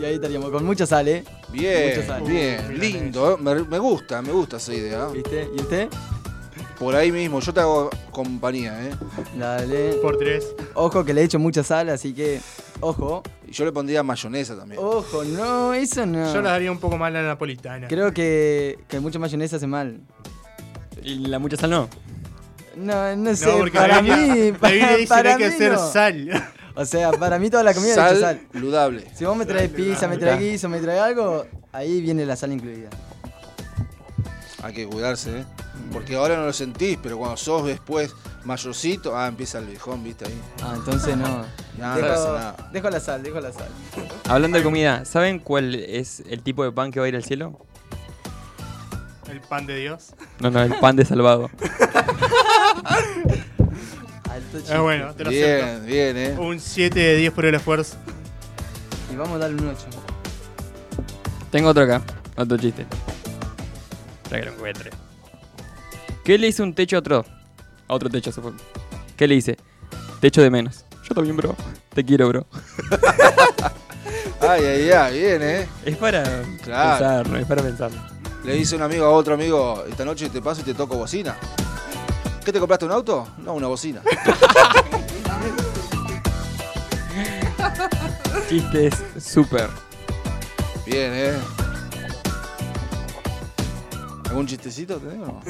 [0.00, 0.50] y ahí estaríamos.
[0.50, 1.24] Con mucha sal, ¿eh?
[1.52, 2.22] Bien, Mucho sal.
[2.22, 3.34] bien, lindo.
[3.34, 3.36] ¿eh?
[3.40, 5.06] Me, me gusta, me gusta esa idea.
[5.08, 5.48] ¿Viste?
[5.56, 5.88] ¿Y usted?
[6.78, 8.90] Por ahí mismo, yo te hago compañía, ¿eh?
[9.36, 9.94] Dale.
[9.94, 10.54] Por tres.
[10.74, 12.40] Ojo que le he hecho mucha sal, así que.
[12.80, 13.24] Ojo.
[13.48, 14.80] Y yo le pondría mayonesa también.
[14.80, 16.32] Ojo, no, eso no.
[16.32, 17.88] Yo la daría un poco más la napolitana.
[17.88, 20.00] Creo que, que mucha mayonesa hace mal.
[21.02, 21.88] ¿Y la mucha sal no?
[22.76, 24.52] No, no sé, No, para mí.
[24.60, 25.92] para, dice para que mí hacer no.
[25.92, 26.52] sal.
[26.74, 29.04] O sea, para mí toda la comida le sal, saludable.
[29.14, 32.52] Si vos me traes pizza, me traes guiso, me traes algo, ahí viene la sal
[32.52, 32.88] incluida.
[34.62, 35.44] Hay que cuidarse, ¿eh?
[35.92, 38.14] Porque ahora no lo sentís, pero cuando sos después
[38.44, 40.40] mayorcito, ah, empieza el viejón, ¿viste ahí?
[40.62, 41.44] Ah, entonces no.
[41.78, 42.70] No, no pasa dejo, nada.
[42.72, 43.68] dejo la sal, dejo la sal.
[44.28, 47.24] Hablando de comida, ¿saben cuál es el tipo de pan que va a ir al
[47.24, 47.58] cielo?
[49.30, 50.14] El pan de Dios.
[50.40, 51.50] No, no, el pan de salvado.
[54.30, 54.74] Alto chiste.
[54.74, 55.82] Es bueno, te lo acepto.
[55.86, 56.36] Bien, bien, ¿eh?
[56.38, 57.96] Un 7 de 10 por el esfuerzo.
[59.12, 59.86] Y vamos a darle un 8.
[61.50, 62.02] Tengo otro acá,
[62.36, 62.86] otro chiste.
[64.24, 64.90] Espera que lo encuentre.
[66.24, 67.24] ¿Qué le hizo un techo a otro?
[67.88, 68.52] A otro techo, se fue.
[69.16, 69.56] ¿Qué le dice?
[70.20, 70.84] Techo de menos.
[71.08, 71.56] Yo también, bro.
[71.94, 72.46] Te quiero, bro.
[74.40, 75.66] Ay, ay, ay, bien, ¿eh?
[75.84, 76.22] Es para
[76.62, 76.98] Claro.
[76.98, 77.90] pensar, no es para pensar.
[78.44, 81.36] Le dice un amigo a otro amigo, esta noche te paso y te toco bocina.
[82.48, 83.28] ¿Qué te compraste un auto?
[83.44, 84.00] No, una bocina.
[88.48, 89.68] Chistes súper.
[90.86, 91.34] Bien, ¿eh?
[94.30, 95.42] ¿Algún chistecito tenés o no?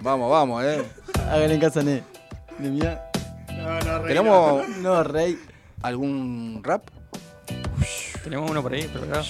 [0.00, 0.86] vamos, vamos, ¿eh?
[1.30, 2.02] Háganle en casa, ne.
[2.58, 3.10] De mía.
[3.58, 4.08] No, no, rey.
[4.08, 5.38] ¿Tenemos No, rey.
[5.82, 6.82] algún rap?
[8.24, 9.24] Tenemos uno por ahí, pero claro.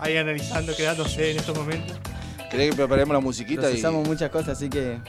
[0.00, 1.98] Ahí analizando, quedándose en estos momentos.
[2.54, 5.00] ¿Querés que preparemos la musiquita y Procesamos muchas cosas, así que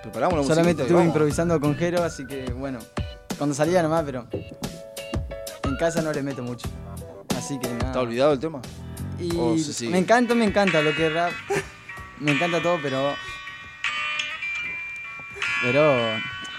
[0.00, 0.54] preparamos la musiquita?
[0.54, 1.08] solamente y estuve vamos?
[1.08, 2.78] improvisando con Jero, así que bueno.
[3.36, 4.28] Cuando salía nomás, pero
[5.64, 6.68] en casa no le meto mucho.
[7.36, 7.86] Así que nada.
[7.88, 8.62] ¿Está olvidado el tema?
[9.18, 9.88] Y Oh, sí, sí.
[9.88, 11.32] me encanta, me encanta lo que es rap.
[12.20, 13.12] Me encanta todo, pero.
[15.62, 15.96] Pero.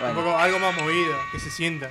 [0.09, 1.89] Un poco, algo más movido, que se sienta.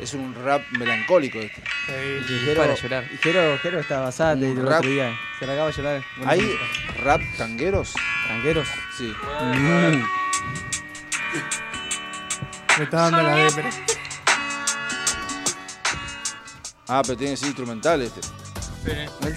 [0.00, 1.60] Es un rap melancólico este.
[1.86, 1.92] Sí.
[2.34, 3.04] y Jero, para llorar.
[3.20, 4.78] Jero, Jero está basada Un el rap.
[4.78, 5.12] otro día.
[5.40, 6.04] Se le acaba de llorar.
[6.16, 7.02] Buena ¿Hay música.
[7.02, 7.94] rap tangueros?
[8.28, 8.68] Tranqueros.
[8.96, 9.12] Sí.
[9.42, 10.02] Mm.
[12.78, 13.70] Me está dando la depre.
[16.86, 18.20] Ah, pero tiene que ser instrumental este.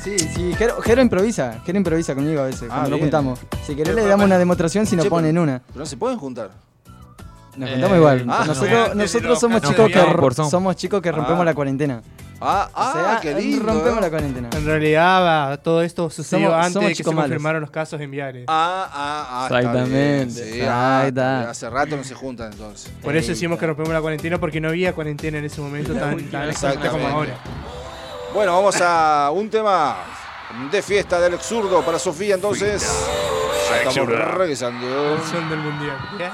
[0.03, 3.01] Sí, sí, Jero, Jero improvisa, Jero improvisa conmigo a veces, Ah, cuando bien.
[3.01, 3.39] juntamos.
[3.66, 5.62] Si querés le damos una demostración si nos ponen pero- una.
[5.68, 6.51] Pero no se pueden juntar.
[7.56, 8.26] Nos Eh, juntamos igual.
[8.30, 8.95] ah, nosotros no.
[8.95, 11.45] nosotros somos No, chicos que por somos chicos que rompemos Ah.
[11.45, 12.02] la cuarentena.
[12.43, 13.64] Ah, O ah, sea, qué lindo.
[13.66, 14.49] rompemos la cuarentena.
[14.56, 17.22] En realidad, va, todo esto sucedió Somos- antes somos de que se malos.
[17.24, 18.45] confirmaron los casos en Viales.
[18.47, 19.47] Ah, ah, ah.
[19.60, 20.32] Exactamente.
[20.54, 21.47] sí, ah.
[21.49, 22.91] Hace rato no se juntan entonces.
[23.04, 26.18] Por eso decimos que rompemos la cuarentena, porque no había cuarentena en ese momento tan,
[26.32, 27.36] tan exacta como ahora.
[28.34, 29.97] Bueno, vamos a un tema
[30.72, 32.82] de fiesta del exurdo para Sofía entonces.
[33.78, 35.15] Estamos regresando.
[35.17, 35.97] Canción del mundial.
[36.17, 36.34] ¿ya?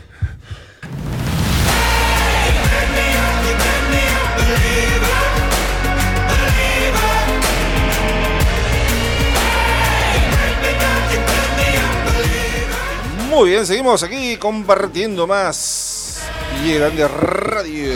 [13.41, 16.21] Muy bien, seguimos aquí compartiendo más.
[16.63, 17.93] Y Grande Radio.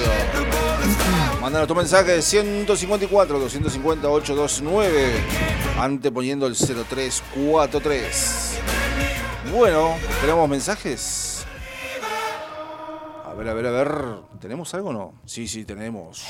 [1.40, 5.14] Mándanos tu mensaje 154 250 829
[5.78, 8.60] anteponiendo el 0343.
[9.54, 11.46] Bueno, ¿tenemos mensajes?
[13.24, 13.92] A ver, a ver, a ver.
[14.42, 15.22] ¿Tenemos algo o no?
[15.26, 16.26] Sí, sí, tenemos.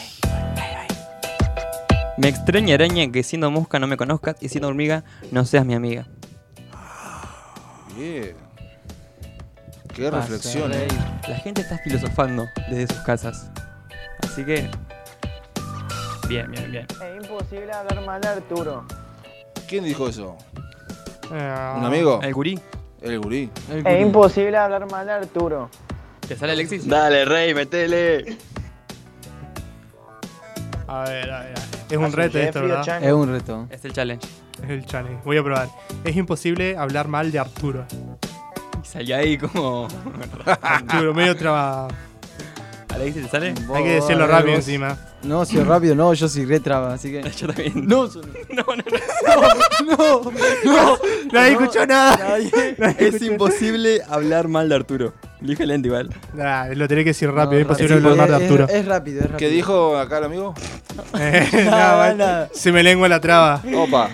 [2.18, 5.74] Me extraña araña que siendo mosca no me conozcas y siendo hormiga no seas mi
[5.74, 6.10] amiga.
[7.96, 8.45] Bien.
[9.96, 10.88] Qué reflexión, eh.
[11.26, 13.50] La gente está filosofando desde sus casas.
[14.24, 14.70] Así que.
[16.28, 16.86] Bien, bien, bien.
[17.02, 18.86] Es imposible hablar mal de Arturo.
[19.70, 20.36] ¿Quién dijo eso?
[21.32, 22.20] Eh, ¿Un amigo?
[22.22, 22.60] El gurí.
[23.02, 23.50] El gurí.
[23.86, 25.70] Es imposible hablar mal de Arturo.
[26.28, 26.86] ¿Te sale Alexis?
[26.86, 28.38] Dale, rey, metele.
[30.88, 31.58] A ver, a ver.
[31.58, 31.76] a ver.
[31.90, 33.02] Es un reto esto, ¿verdad?
[33.02, 33.68] Es un reto.
[33.70, 34.28] Es el challenge.
[34.62, 35.22] Es el challenge.
[35.24, 35.70] Voy a probar.
[36.04, 37.86] Es imposible hablar mal de Arturo.
[38.86, 39.88] Y salió ahí como.
[40.62, 41.88] Arturo, medio trabado.
[42.94, 43.54] Alexis, ¿te sale?
[43.74, 44.98] Hay que decirlo rápido encima.
[45.24, 47.22] No, si es rápido, no, yo soy retraba, así que.
[47.38, 47.74] Yo también.
[47.88, 48.84] No, yo No, no,
[49.98, 50.32] no, no,
[50.64, 50.98] no.
[51.34, 52.16] Nadie escuchó nada.
[52.18, 52.76] Nadie.
[52.78, 55.14] Nadie Es escuchó imposible hablar mal de Arturo.
[55.42, 56.10] Lo dije lento igual.
[56.34, 57.60] Nah, lo tenés que decir rápido.
[57.60, 58.64] es No, imposible hablar mal de Arturo.
[58.66, 59.38] Es, es rápido, es rápido.
[59.40, 60.54] ¿Qué dijo acá el amigo?
[61.20, 62.50] Eh, Nada, nada.
[62.54, 63.62] Se me lengua la traba.
[63.76, 64.10] Opa.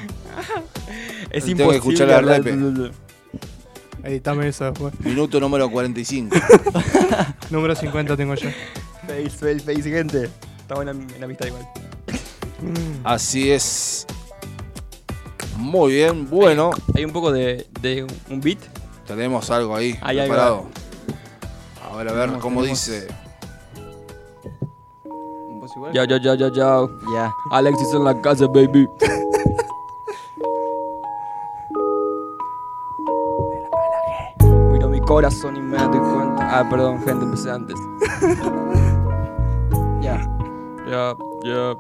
[1.30, 2.91] Es Tengo que imposible escuchar la hablar- repe.
[4.03, 4.93] Editame eso después.
[5.01, 6.35] Minuto número 45.
[7.51, 8.49] Número 50 tengo yo.
[9.07, 10.29] Face, face, face, gente.
[10.59, 11.67] Estamos en la, en la amistad igual.
[13.03, 14.05] Así es.
[15.57, 16.71] Muy bien, bueno.
[16.95, 18.59] Hay un poco de, de un beat.
[19.05, 20.33] Tenemos algo ahí Hay algo.
[20.33, 20.65] preparado.
[21.91, 23.07] A ver, a ver Tenemos- cómo tenemos- dice.
[25.93, 26.81] Ya, ya, ya, ya, ya.
[27.13, 27.33] Ya.
[27.51, 28.87] Alexis en la casa, baby.
[35.12, 36.59] corazón y me doy cuenta.
[36.59, 37.76] Ah, perdón, gente, empecé antes.
[40.01, 40.18] Ya.
[40.89, 41.78] Ya, ya.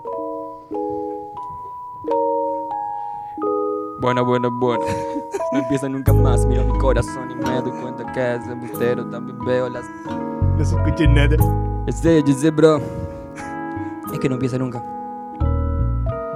[3.99, 4.85] Bueno, bueno, bueno.
[5.53, 6.45] No empieza nunca más.
[6.45, 9.05] Miro mi corazón y me doy cuenta que es embustero.
[9.07, 9.85] También veo las.
[10.05, 11.35] No se escucha nada.
[11.89, 12.79] Sé, ya sé, bro.
[14.13, 14.83] Es que no empieza nunca.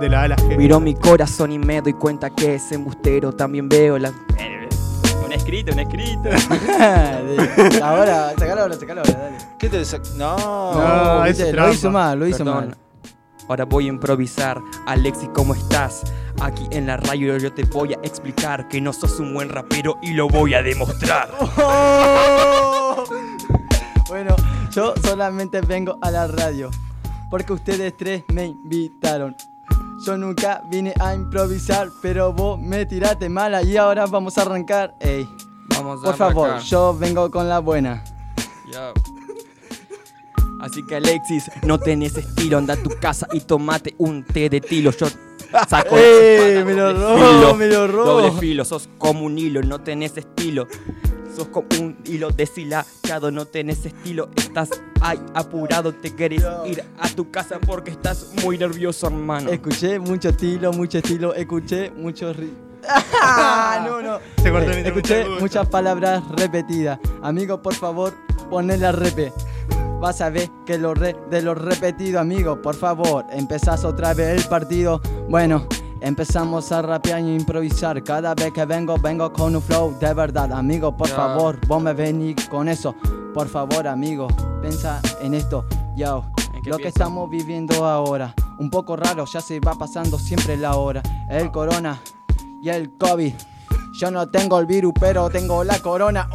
[0.02, 0.58] De la A a la G.
[0.58, 3.32] Miro mi corazón y me doy cuenta que es embustero.
[3.32, 4.14] También veo las.
[5.36, 6.30] Un escrito, un escrito.
[7.84, 9.38] ahora, sacalo ahora, sacalo ahora, dale.
[9.60, 10.38] ¿Qué te sac- No.
[10.74, 12.56] No, viste, lo hizo mal, lo hizo Perdón.
[12.70, 12.78] mal.
[13.50, 14.60] Ahora voy a improvisar.
[14.88, 16.02] Alexi, ¿cómo estás?
[16.42, 19.98] Aquí en la radio yo te voy a explicar que no sos un buen rapero
[20.02, 21.30] y lo voy a demostrar.
[24.08, 24.36] Bueno,
[24.72, 26.70] yo solamente vengo a la radio
[27.32, 29.36] porque ustedes tres me invitaron.
[30.04, 34.94] Yo nunca vine a improvisar, pero vos me tiraste mala y ahora vamos a arrancar.
[35.00, 35.28] Ey,
[35.70, 38.04] Vamos a por favor, yo vengo con la buena.
[38.72, 38.92] Ya.
[40.62, 44.62] Así que Alexis, no tenés estilo, anda a tu casa y tomate un té de
[44.62, 44.92] tilo.
[44.92, 45.08] Yo
[45.68, 46.64] saco ¡Eh!
[46.66, 47.88] me lo doble robó, filo, me lo.
[48.06, 50.68] Doble filo, sos como un hilo, no tenés estilo.
[51.36, 54.30] Sos como un hilo deshilachado, no tenés estilo.
[54.36, 54.70] Estás
[55.02, 59.50] ahí apurado, te querés ir a tu casa porque estás muy nervioso, hermano.
[59.52, 62.54] Escuché mucho estilo, mucho estilo, escuché muchos ri-
[63.86, 64.20] no, no.
[64.42, 67.00] Se cortó Eh, Escuché muchas palabras repetidas.
[67.22, 68.14] Amigo, por favor,
[68.50, 69.34] ponle la repe.
[70.00, 72.62] Vas a ver que lo re de lo repetido, amigo.
[72.62, 75.02] Por favor, empezás otra vez el partido.
[75.30, 75.68] Bueno,
[76.02, 78.04] empezamos a rapear y improvisar.
[78.04, 80.52] Cada vez que vengo, vengo con un flow de verdad.
[80.54, 82.96] Amigo, por favor, vos me venís con eso.
[83.34, 84.28] Por favor, amigo,
[84.62, 85.66] piensa en esto.
[85.96, 86.24] Yo,
[86.54, 88.34] ¿En qué lo que estamos viviendo ahora.
[88.60, 91.02] Un poco raro, ya se va pasando siempre la hora.
[91.30, 92.00] El corona
[92.62, 93.34] y el COVID.
[94.00, 96.30] Yo no tengo el virus, pero tengo la corona.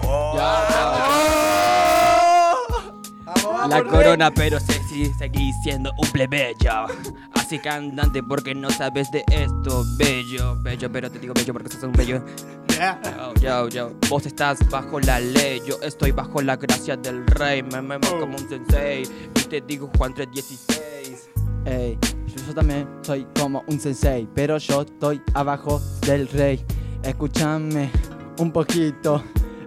[3.68, 6.86] La corona, pero se, sí, seguís siendo un plebeyo.
[7.34, 9.84] Así que andante porque no sabes de esto.
[9.96, 12.24] Bello, bello, pero te digo bello porque sos un bello.
[12.68, 13.92] Yo, yo, yo.
[14.08, 17.62] Vos estás bajo la ley, yo estoy bajo la gracia del rey.
[17.62, 19.02] Me memo como un sensei.
[19.34, 21.30] Y te digo Juan 316.
[21.66, 26.64] Ey, yo, yo también soy como un sensei, pero yo estoy abajo del rey.
[27.02, 27.90] Escúchame
[28.38, 29.22] un poquito.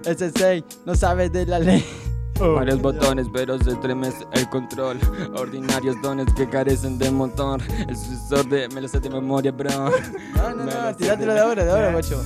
[0.05, 1.85] El sensei no sabe de la ley.
[2.39, 4.99] Varios botones, pero se estremece el control.
[5.37, 7.61] Ordinarios dones que carecen de motor.
[7.87, 9.69] El sucesor de me lo sé de memoria, bro.
[9.69, 9.89] No,
[10.49, 12.21] no, Me no, tirátelo de ahora, de ahora, guacho.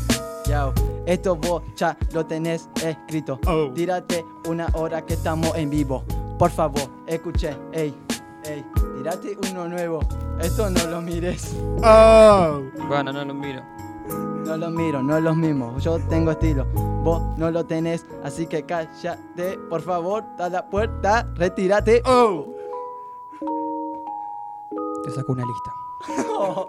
[0.48, 0.74] Yao,
[1.06, 3.40] esto vos ya lo tenés escrito.
[3.76, 6.04] Tírate una hora que estamos en vivo.
[6.40, 7.94] Por favor, escuché, ey,
[8.46, 8.66] ey,
[8.98, 10.00] tírate uno nuevo.
[10.40, 11.54] Esto no lo mires.
[11.80, 13.62] Bueno, no lo miro.
[14.46, 15.78] No lo miro, no es lo mismo.
[15.80, 16.66] Yo tengo estilo.
[17.04, 22.02] Vos no lo tenés, así que cállate, por favor, da la puerta, retírate.
[25.04, 25.74] Te saco una lista.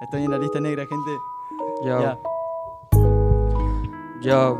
[0.00, 1.18] Estoy en la lista negra, gente.
[1.84, 2.00] Yo.
[2.00, 2.18] Ya.
[4.20, 4.58] Yo.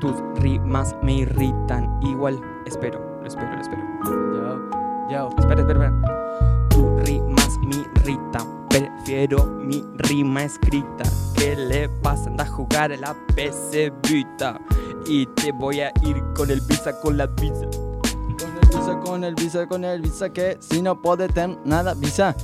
[0.00, 2.00] Tus rimas me irritan.
[2.02, 3.82] Igual, espero, lo espero, lo espero.
[4.04, 5.28] Yo, yo.
[5.38, 6.68] Espera, espera, espera.
[6.70, 8.49] Tus rimas me irritan.
[9.10, 11.02] Prefiero mi rima escrita.
[11.34, 12.30] ¿Qué le pasa?
[12.30, 14.60] Anda a jugar a la PC Vita.
[15.04, 17.66] Y te voy a ir con el visa, con la visa.
[18.38, 21.94] Con el visa, con el visa, con el visa, que si no puedes tener nada,
[21.94, 22.36] visa.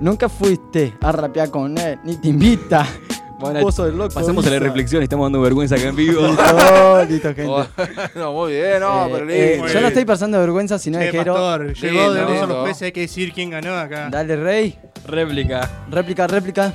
[0.00, 2.86] Nunca fuiste a rapear con él, ni te invita.
[3.38, 6.22] Bueno, Vos sos loco, pasemos a la reflexión, estamos dando vergüenza acá en vivo.
[6.26, 7.46] Listo, listo, gente.
[7.46, 7.66] Oh,
[8.14, 11.34] no, muy bien, no, Eh, pero eh, yo no estoy pasando vergüenza, sino es Jero.
[11.34, 14.08] pastor, llegó de los jueces, hay que decir quién ganó acá.
[14.10, 14.78] Dale, rey.
[15.06, 15.70] Réplica.
[15.90, 16.72] Réplica, réplica.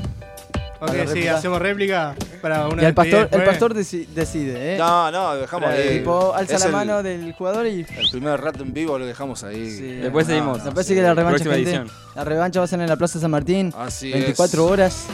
[0.79, 1.35] Ok, sí, réplica.
[1.37, 4.77] hacemos réplica para una Y el pastor, el pastor deci- decide, ¿eh?
[4.77, 5.97] No, no, dejamos ahí.
[5.99, 7.85] Tipo, alza Es la el- mano del jugador y.
[7.97, 9.69] El primer rato en vivo lo dejamos ahí.
[9.69, 10.57] Sí, Después no, seguimos.
[10.59, 11.83] no, Después sigue la revancha, gente.
[12.15, 13.73] La revancha va a ser en la Plaza San Martín.
[13.77, 14.71] Así 24 es.
[14.71, 15.05] horas.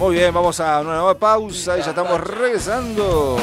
[0.00, 3.36] Muy bien, vamos a una nueva pausa y ya estamos regresando.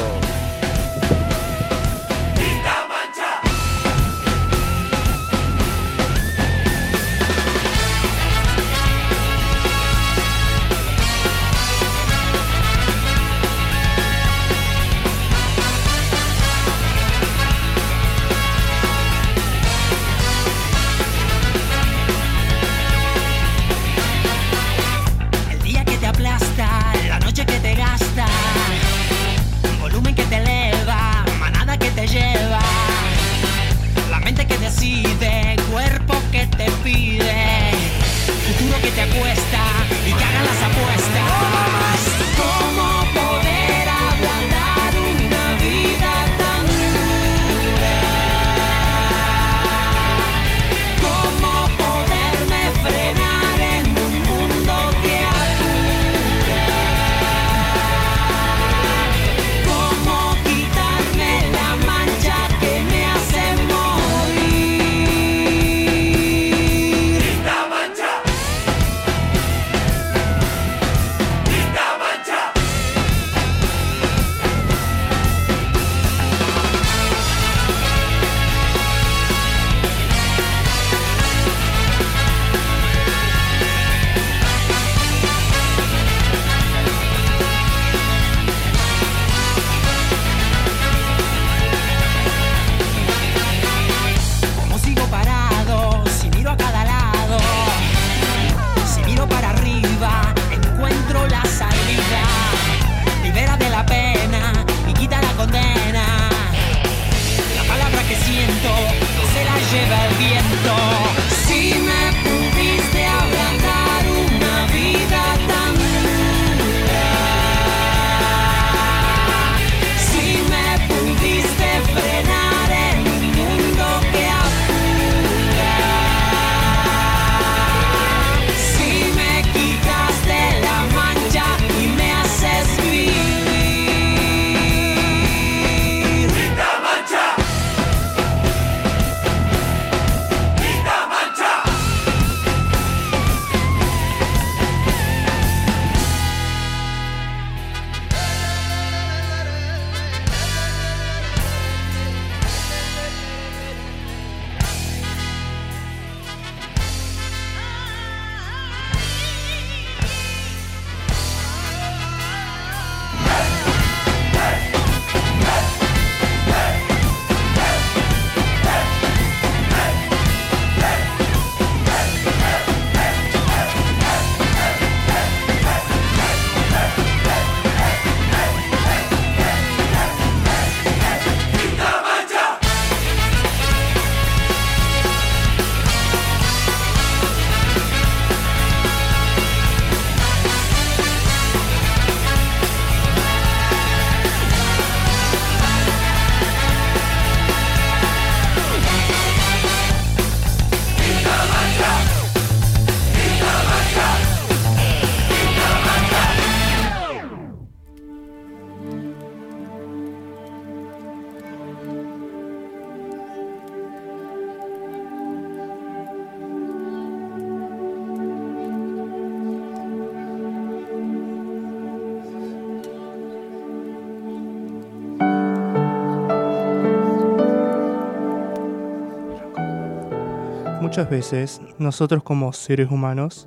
[230.88, 233.46] Muchas veces nosotros como seres humanos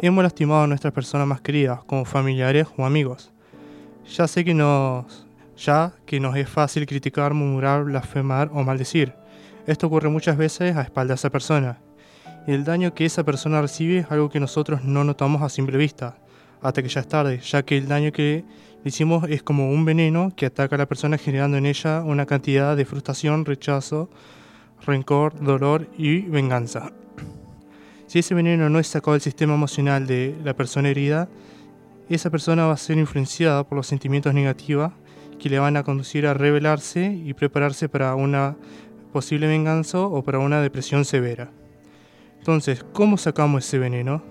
[0.00, 3.32] hemos lastimado a nuestras personas más queridas, como familiares o amigos.
[4.14, 9.14] Ya sé que nos, ya que nos es fácil criticar, murmurar, blasfemar o maldecir.
[9.66, 11.78] Esto ocurre muchas veces a espaldas de esa persona.
[12.46, 15.78] Y el daño que esa persona recibe es algo que nosotros no notamos a simple
[15.78, 16.18] vista,
[16.60, 18.44] hasta que ya es tarde, ya que el daño que
[18.84, 22.26] le hicimos es como un veneno que ataca a la persona generando en ella una
[22.26, 24.10] cantidad de frustración, rechazo,
[24.84, 26.92] rencor, dolor y venganza.
[28.06, 31.28] Si ese veneno no es sacado del sistema emocional de la persona herida,
[32.08, 34.92] esa persona va a ser influenciada por los sentimientos negativos
[35.38, 38.56] que le van a conducir a rebelarse y prepararse para una
[39.12, 41.50] posible venganza o para una depresión severa.
[42.38, 44.22] Entonces, ¿cómo sacamos ese veneno?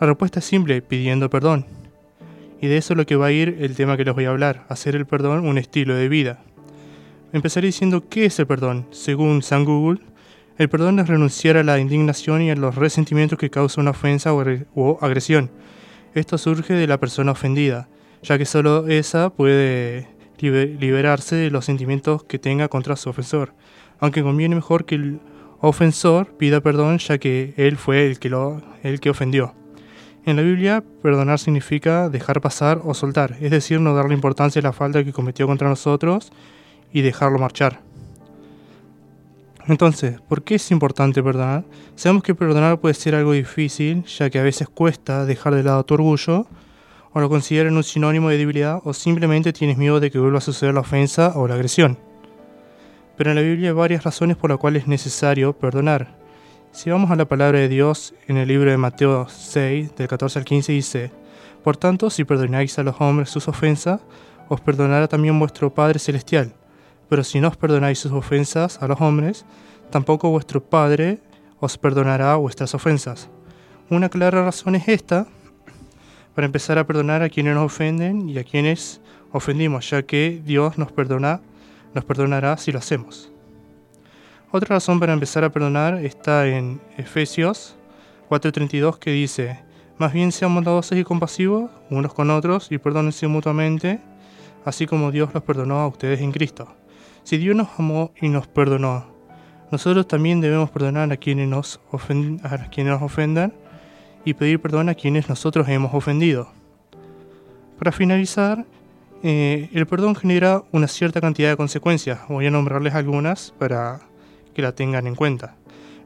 [0.00, 1.66] La respuesta es simple, pidiendo perdón.
[2.60, 4.30] Y de eso es lo que va a ir el tema que les voy a
[4.30, 6.42] hablar, hacer el perdón un estilo de vida.
[7.32, 8.86] Empezaré diciendo qué es el perdón.
[8.90, 10.00] Según San Google,
[10.58, 14.34] el perdón es renunciar a la indignación y a los resentimientos que causa una ofensa
[14.34, 15.50] o agre- o agresión.
[16.14, 17.88] Esto surge de la persona ofendida,
[18.22, 20.08] ya que solo esa puede
[20.38, 23.54] libe- liberarse de los sentimientos que tenga contra su ofensor,
[23.98, 25.20] aunque conviene mejor que el
[25.60, 29.54] ofensor pida perdón ya que él fue el que, lo, el que ofendió.
[30.26, 34.62] En la Biblia, perdonar significa dejar pasar o soltar, es decir, no darle importancia a
[34.62, 36.30] la falta que cometió contra nosotros
[36.92, 37.80] y dejarlo marchar.
[39.68, 41.64] Entonces, ¿por qué es importante perdonar?
[41.94, 45.84] Sabemos que perdonar puede ser algo difícil, ya que a veces cuesta dejar de lado
[45.84, 46.46] tu orgullo,
[47.12, 50.40] o lo consideran un sinónimo de debilidad, o simplemente tienes miedo de que vuelva a
[50.40, 51.98] suceder la ofensa o la agresión.
[53.16, 56.16] Pero en la Biblia hay varias razones por las cuales es necesario perdonar.
[56.72, 60.40] Si vamos a la palabra de Dios, en el libro de Mateo 6, del 14
[60.40, 61.12] al 15, dice,
[61.62, 64.00] Por tanto, si perdonáis a los hombres sus ofensas,
[64.48, 66.54] os perdonará también vuestro Padre Celestial.
[67.12, 69.44] Pero si no os perdonáis sus ofensas a los hombres,
[69.90, 71.18] tampoco vuestro Padre
[71.60, 73.28] os perdonará vuestras ofensas.
[73.90, 75.26] Una clara razón es esta,
[76.34, 80.78] para empezar a perdonar a quienes nos ofenden y a quienes ofendimos, ya que Dios
[80.78, 81.42] nos perdona,
[81.92, 83.30] nos perdonará si lo hacemos.
[84.50, 87.76] Otra razón para empezar a perdonar está en Efesios
[88.30, 89.60] 4:32 que dice,
[89.98, 94.00] más bien sean bondadosos y compasivos unos con otros y perdónense mutuamente,
[94.64, 96.74] así como Dios los perdonó a ustedes en Cristo.
[97.24, 99.06] Si Dios nos amó y nos perdonó,
[99.70, 103.54] nosotros también debemos perdonar a quienes nos, a quienes nos ofendan
[104.24, 106.48] y pedir perdón a quienes nosotros hemos ofendido.
[107.78, 108.66] Para finalizar,
[109.22, 112.20] eh, el perdón genera una cierta cantidad de consecuencias.
[112.28, 114.00] Voy a nombrarles algunas para
[114.52, 115.56] que la tengan en cuenta.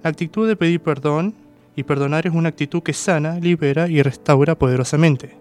[0.03, 1.35] La actitud de pedir perdón
[1.75, 5.35] y perdonar es una actitud que sana, libera y restaura poderosamente.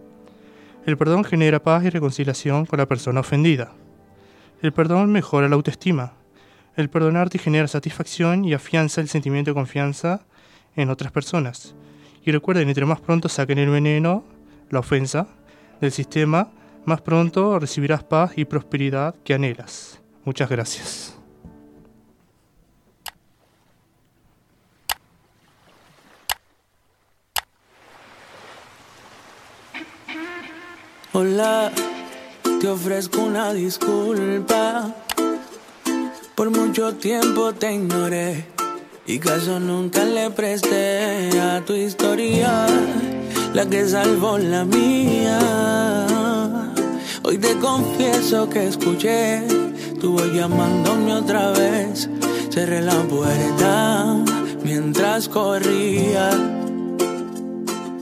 [0.86, 3.74] El perdón genera paz y reconciliación con la persona ofendida.
[4.62, 6.14] El perdón mejora la autoestima.
[6.76, 10.22] El perdonar te genera satisfacción y afianza el sentimiento de confianza
[10.76, 11.76] en otras personas.
[12.26, 14.24] Y recuerden, entre más pronto saquen el veneno,
[14.70, 15.28] la ofensa,
[15.80, 16.50] del sistema,
[16.86, 20.02] más pronto recibirás paz y prosperidad que anhelas.
[20.24, 21.18] Muchas gracias.
[31.14, 31.72] Hola,
[32.66, 34.92] te ofrezco una disculpa.
[36.34, 38.48] Por mucho tiempo te ignoré
[39.06, 42.66] y caso nunca le presté a tu historia,
[43.54, 45.38] la que salvó la mía.
[47.22, 49.44] Hoy te confieso que escuché
[50.02, 52.10] tu voz llamándome otra vez.
[52.50, 54.18] Cerré la puerta
[54.64, 56.32] mientras corría.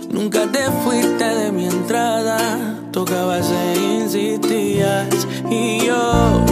[0.09, 6.45] Nunca te fuiste de mi entrada, tocabas e insistías y yo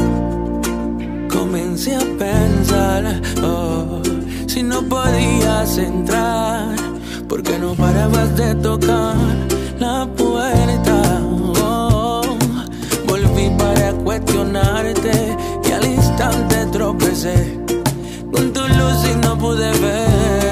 [1.30, 4.02] comencé a pensar, oh,
[4.48, 6.76] si no podías entrar,
[7.30, 9.16] porque no parabas de tocar
[9.80, 11.22] la puerta.
[11.64, 12.24] Oh,
[13.08, 17.60] volví para cuestionarte y al instante tropecé
[18.32, 20.51] con tu luz y no pude ver,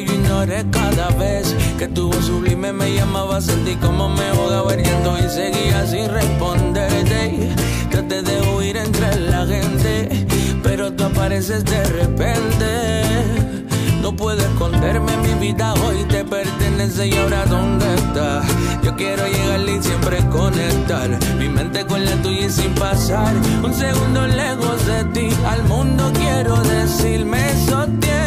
[0.00, 3.40] yo ignoré cada vez que tu voz sublime me llamaba.
[3.40, 7.50] Sentí como me ahogaba llanto y seguía sin responderte.
[7.90, 10.26] Traté de huir entre la gente,
[10.62, 13.02] pero tú apareces de repente.
[14.00, 18.42] No puedo esconderme, mi vida hoy te pertenece y ahora dónde está.
[18.82, 23.32] Yo quiero llegar y siempre conectar mi mente con la tuya y sin pasar
[23.62, 25.28] un segundo lejos de ti.
[25.46, 28.23] Al mundo quiero decir, me sostienes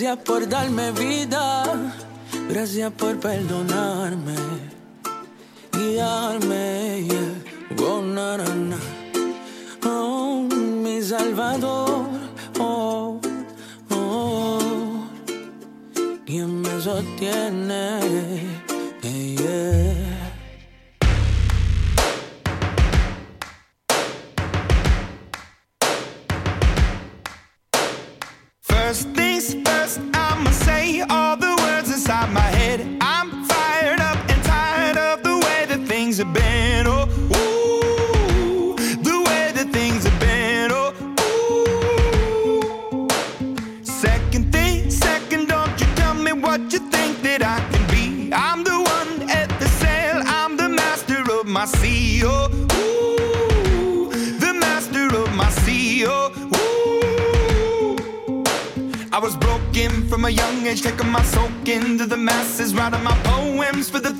[0.00, 1.64] Gracias por darme vida,
[2.48, 4.36] gracias por perdonarme
[5.72, 6.67] y darme,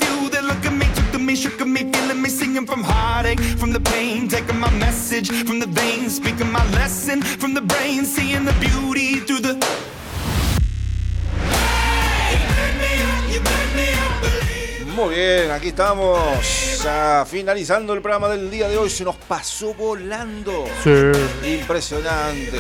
[0.00, 2.82] few that look at me, took to me, shook at me, feeling me, singing from
[2.82, 7.60] heartache, from the pain, taking my message from the veins, speaking my lesson from the
[7.60, 9.54] brain, seeing the beauty through the.
[14.98, 16.18] Muy bien, aquí estamos.
[16.82, 18.90] Ya finalizando el programa del día de hoy.
[18.90, 20.64] Se nos pasó volando.
[20.82, 20.90] Sí.
[21.60, 22.58] Impresionante.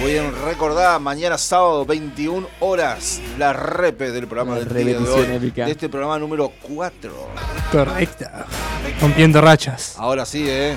[0.00, 5.08] Muy bien, recordá, mañana sábado, 21 horas, la repe del programa La del día de
[5.08, 5.24] hoy.
[5.36, 5.64] épica.
[5.64, 7.12] De este programa número 4.
[7.72, 8.44] Correcta.
[9.00, 9.94] Rompiendo rachas.
[9.96, 10.76] Ahora sí, ¿eh?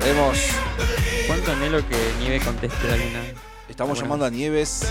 [0.00, 0.38] Vemos.
[1.26, 3.20] ¿Cuánto anhelo que Nieve conteste alguna?
[3.68, 4.02] Estamos Bueno.
[4.04, 4.90] llamando a Nieves.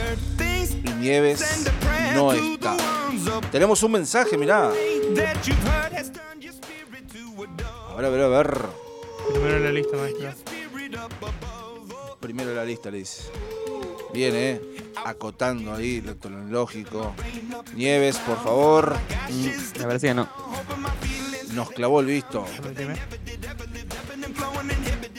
[0.84, 1.66] Y Nieves
[2.14, 2.78] no está.
[3.52, 4.68] Tenemos un mensaje, mirá.
[4.68, 4.72] A
[7.96, 8.60] ver, a ver, a ver.
[9.34, 10.36] Primero en la lista, maestra.
[12.20, 13.24] Primero la lista, le dice.
[14.14, 14.62] Bien, ¿eh?
[15.06, 17.14] Acotando ahí lo tecnológico.
[17.76, 18.98] Nieves, por favor.
[19.78, 20.28] Me parece que no.
[21.54, 22.46] Nos clavó el visto.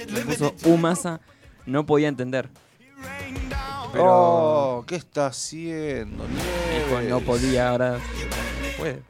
[0.09, 1.21] Le puso Umasa,
[1.67, 2.49] no podía entender.
[3.93, 7.09] Pero Oh, ¿qué está haciendo, Nieves?
[7.11, 7.99] no podía, ahora
[8.79, 9.03] puede.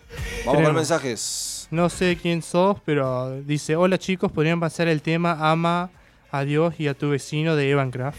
[0.46, 1.68] Vamos con mensajes.
[1.70, 5.90] No sé quién sos, pero dice, hola chicos, podrían pasar el tema Ama
[6.30, 8.18] a Dios y a tu vecino de Evancraft.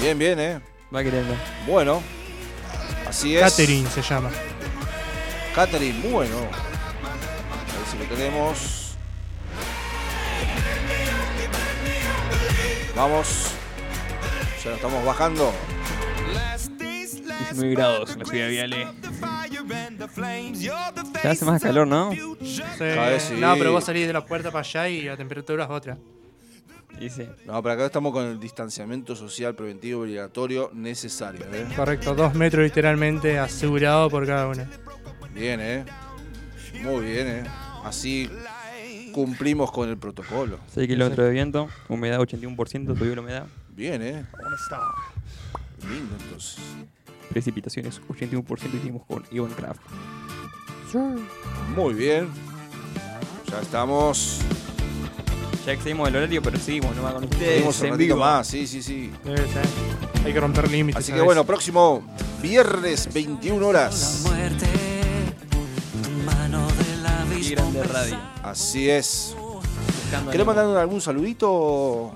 [0.00, 0.60] Bien, bien, ¿eh?
[0.94, 1.34] Va queriendo.
[1.66, 2.02] Bueno.
[3.06, 3.42] Así es.
[3.42, 4.30] Catherine se llama.
[5.54, 6.36] Catherine, bueno.
[6.36, 8.96] A ver si lo tenemos.
[12.94, 13.52] Vamos.
[14.62, 15.52] Ya lo estamos bajando.
[17.50, 18.88] 19 grados en la ciudad de Viale.
[21.22, 22.12] Ya hace más calor, ¿no?
[22.12, 22.62] Sí.
[22.78, 23.34] Cada vez sí.
[23.38, 25.98] No, pero vos salís de la puerta para allá y la temperatura es otra.
[26.98, 27.30] Dice.
[27.46, 31.66] No, pero acá estamos con el distanciamiento social preventivo obligatorio necesario, ¿eh?
[31.76, 34.68] Correcto, dos metros literalmente asegurado por cada una.
[35.32, 35.84] Bien, ¿eh?
[36.82, 37.44] Muy bien, ¿eh?
[37.84, 38.28] Así
[39.12, 40.58] cumplimos con el protocolo.
[40.74, 43.46] 6 kilómetros de viento, humedad 81%, subió la humedad.
[43.70, 44.24] Bien, ¿eh?
[45.88, 46.58] Lindo, entonces.
[47.30, 49.80] Precipitaciones 81% hicimos con Ivan Kraft.
[51.76, 52.28] Muy bien.
[53.50, 54.40] Ya estamos.
[55.66, 58.16] Ya excedimos el horario, pero seguimos nomás con ustedes en ratito vivo.
[58.16, 59.12] más, sí, sí, sí.
[59.24, 60.24] Sí, sí.
[60.24, 61.02] Hay que romper límites.
[61.02, 62.02] Así que bueno, próximo
[62.40, 64.24] viernes 21 horas.
[67.40, 68.18] Qué grande radio.
[68.42, 69.36] Así es.
[70.30, 72.12] ¿Querés mandar algún saludito,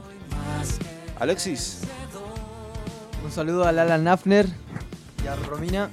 [1.20, 1.80] Alexis?
[3.24, 4.46] Un saludo a Lala Nafner
[5.22, 5.88] y a Romina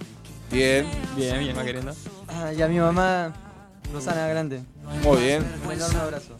[0.51, 1.55] Bien, Bien, bien,
[2.27, 3.33] ah, y a mi mamá
[3.93, 4.61] Rosana Grande.
[5.03, 5.45] muy bien.
[5.65, 6.33] Un enorme abrazo.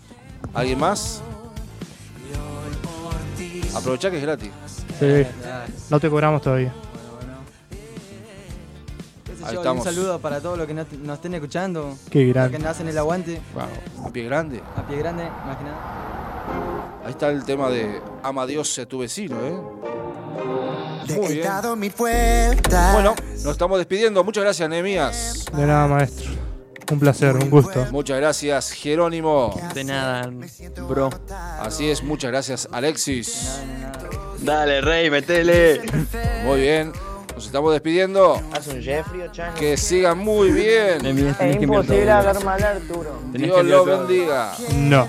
[0.54, 1.22] ¿Alguien más?
[3.76, 4.52] Aprovechá que es gratis.
[5.00, 5.24] Sí.
[5.90, 6.74] No te cobramos todavía.
[9.46, 9.86] Ahí yo, estamos.
[9.86, 11.96] Un saludo para todos los que nos, nos estén escuchando.
[12.10, 12.58] Qué Los grande.
[12.58, 13.42] que nos hacen el aguante.
[14.04, 14.62] A pie grande.
[14.76, 17.02] A pie grande, más que nada.
[17.06, 19.58] Ahí está el tema de ama a Dios a tu vecino, ¿eh?
[21.16, 21.48] Muy bien.
[22.94, 24.24] Bueno, nos estamos despidiendo.
[24.24, 25.46] Muchas gracias, Nehemías.
[25.56, 26.30] De nada, maestro.
[26.92, 27.86] Un placer, un gusto.
[27.92, 29.54] Muchas gracias, Jerónimo.
[29.76, 30.30] De nada,
[30.88, 31.10] bro.
[31.60, 33.60] Así es, muchas gracias, Alexis.
[34.42, 35.82] Dale, Rey, metele.
[36.46, 36.92] Muy bien.
[37.36, 38.42] Nos estamos despidiendo.
[38.52, 39.54] ¿Haz un Jeffrey o Chano?
[39.56, 41.06] Que sigan muy bien.
[41.06, 43.22] Es imposible hablar mal de Arturo.
[43.32, 44.54] Dios lo bendiga.
[44.76, 45.08] No.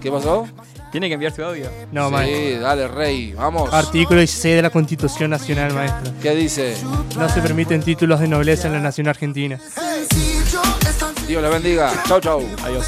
[0.00, 0.46] ¿Qué pasó?
[0.90, 1.70] Tiene que enviar su audio.
[1.92, 2.60] No, sí, maestro.
[2.60, 3.32] dale, Rey.
[3.32, 3.72] Vamos.
[3.72, 6.12] Artículo 16 de la Constitución Nacional, maestro.
[6.20, 6.76] ¿Qué dice?
[7.16, 9.58] No se permiten títulos de nobleza en la nación argentina.
[11.26, 11.92] Dios le bendiga.
[12.06, 12.44] Chau, chau.
[12.64, 12.86] Adiós.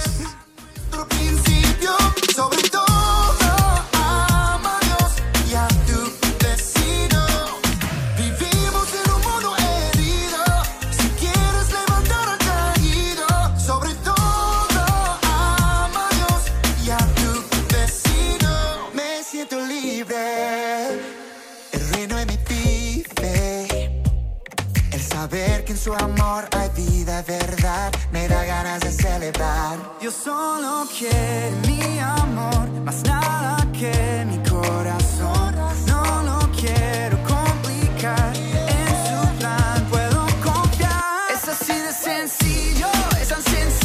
[25.83, 29.77] Su amor hay vida, verdad, me da ganas de celebrar.
[30.01, 35.55] Dios solo quiere mi amor, más nada que mi corazón.
[35.89, 41.33] No lo quiero complicar, en su plan puedo confiar.
[41.35, 42.87] Es así de sencillo,
[43.21, 43.82] es tan sencillo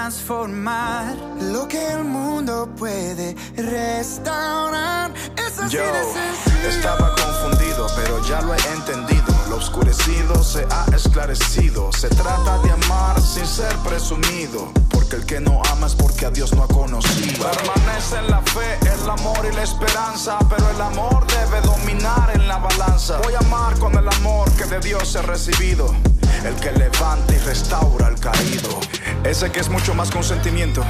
[0.00, 1.14] transformar.
[1.42, 5.12] Lo que el mundo puede restaurar.
[5.36, 6.68] Es así Yo de sencillo.
[6.68, 9.26] estaba confundido, pero ya lo he entendido.
[9.50, 11.92] Lo oscurecido se ha esclarecido.
[11.92, 14.72] Se trata de amar sin ser presumido.
[14.88, 17.50] Porque el que no ama es porque a Dios no ha conocido.
[17.50, 20.38] Permanece en la fe, el amor y la esperanza.
[20.48, 23.18] Pero el amor debe dominar en la balanza.
[23.22, 25.94] Voy a amar con el amor que de Dios he recibido.
[26.42, 28.80] El que levanta y restaura al caído.
[29.24, 30.82] Ese que es mucho más que un sentimiento.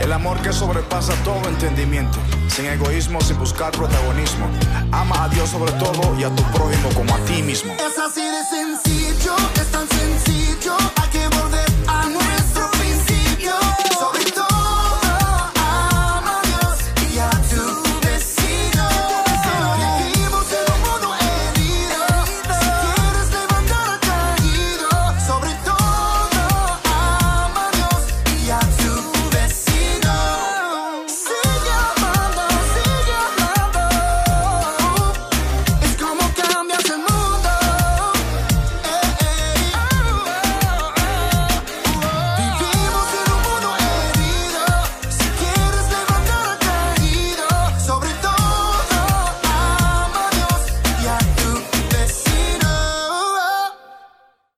[0.00, 2.18] El amor que sobrepasa todo entendimiento,
[2.48, 4.48] sin egoísmo, sin buscar protagonismo.
[4.92, 7.72] Ama a Dios sobre todo y a tu prójimo como a ti mismo.
[7.74, 8.99] Es así de sencillo.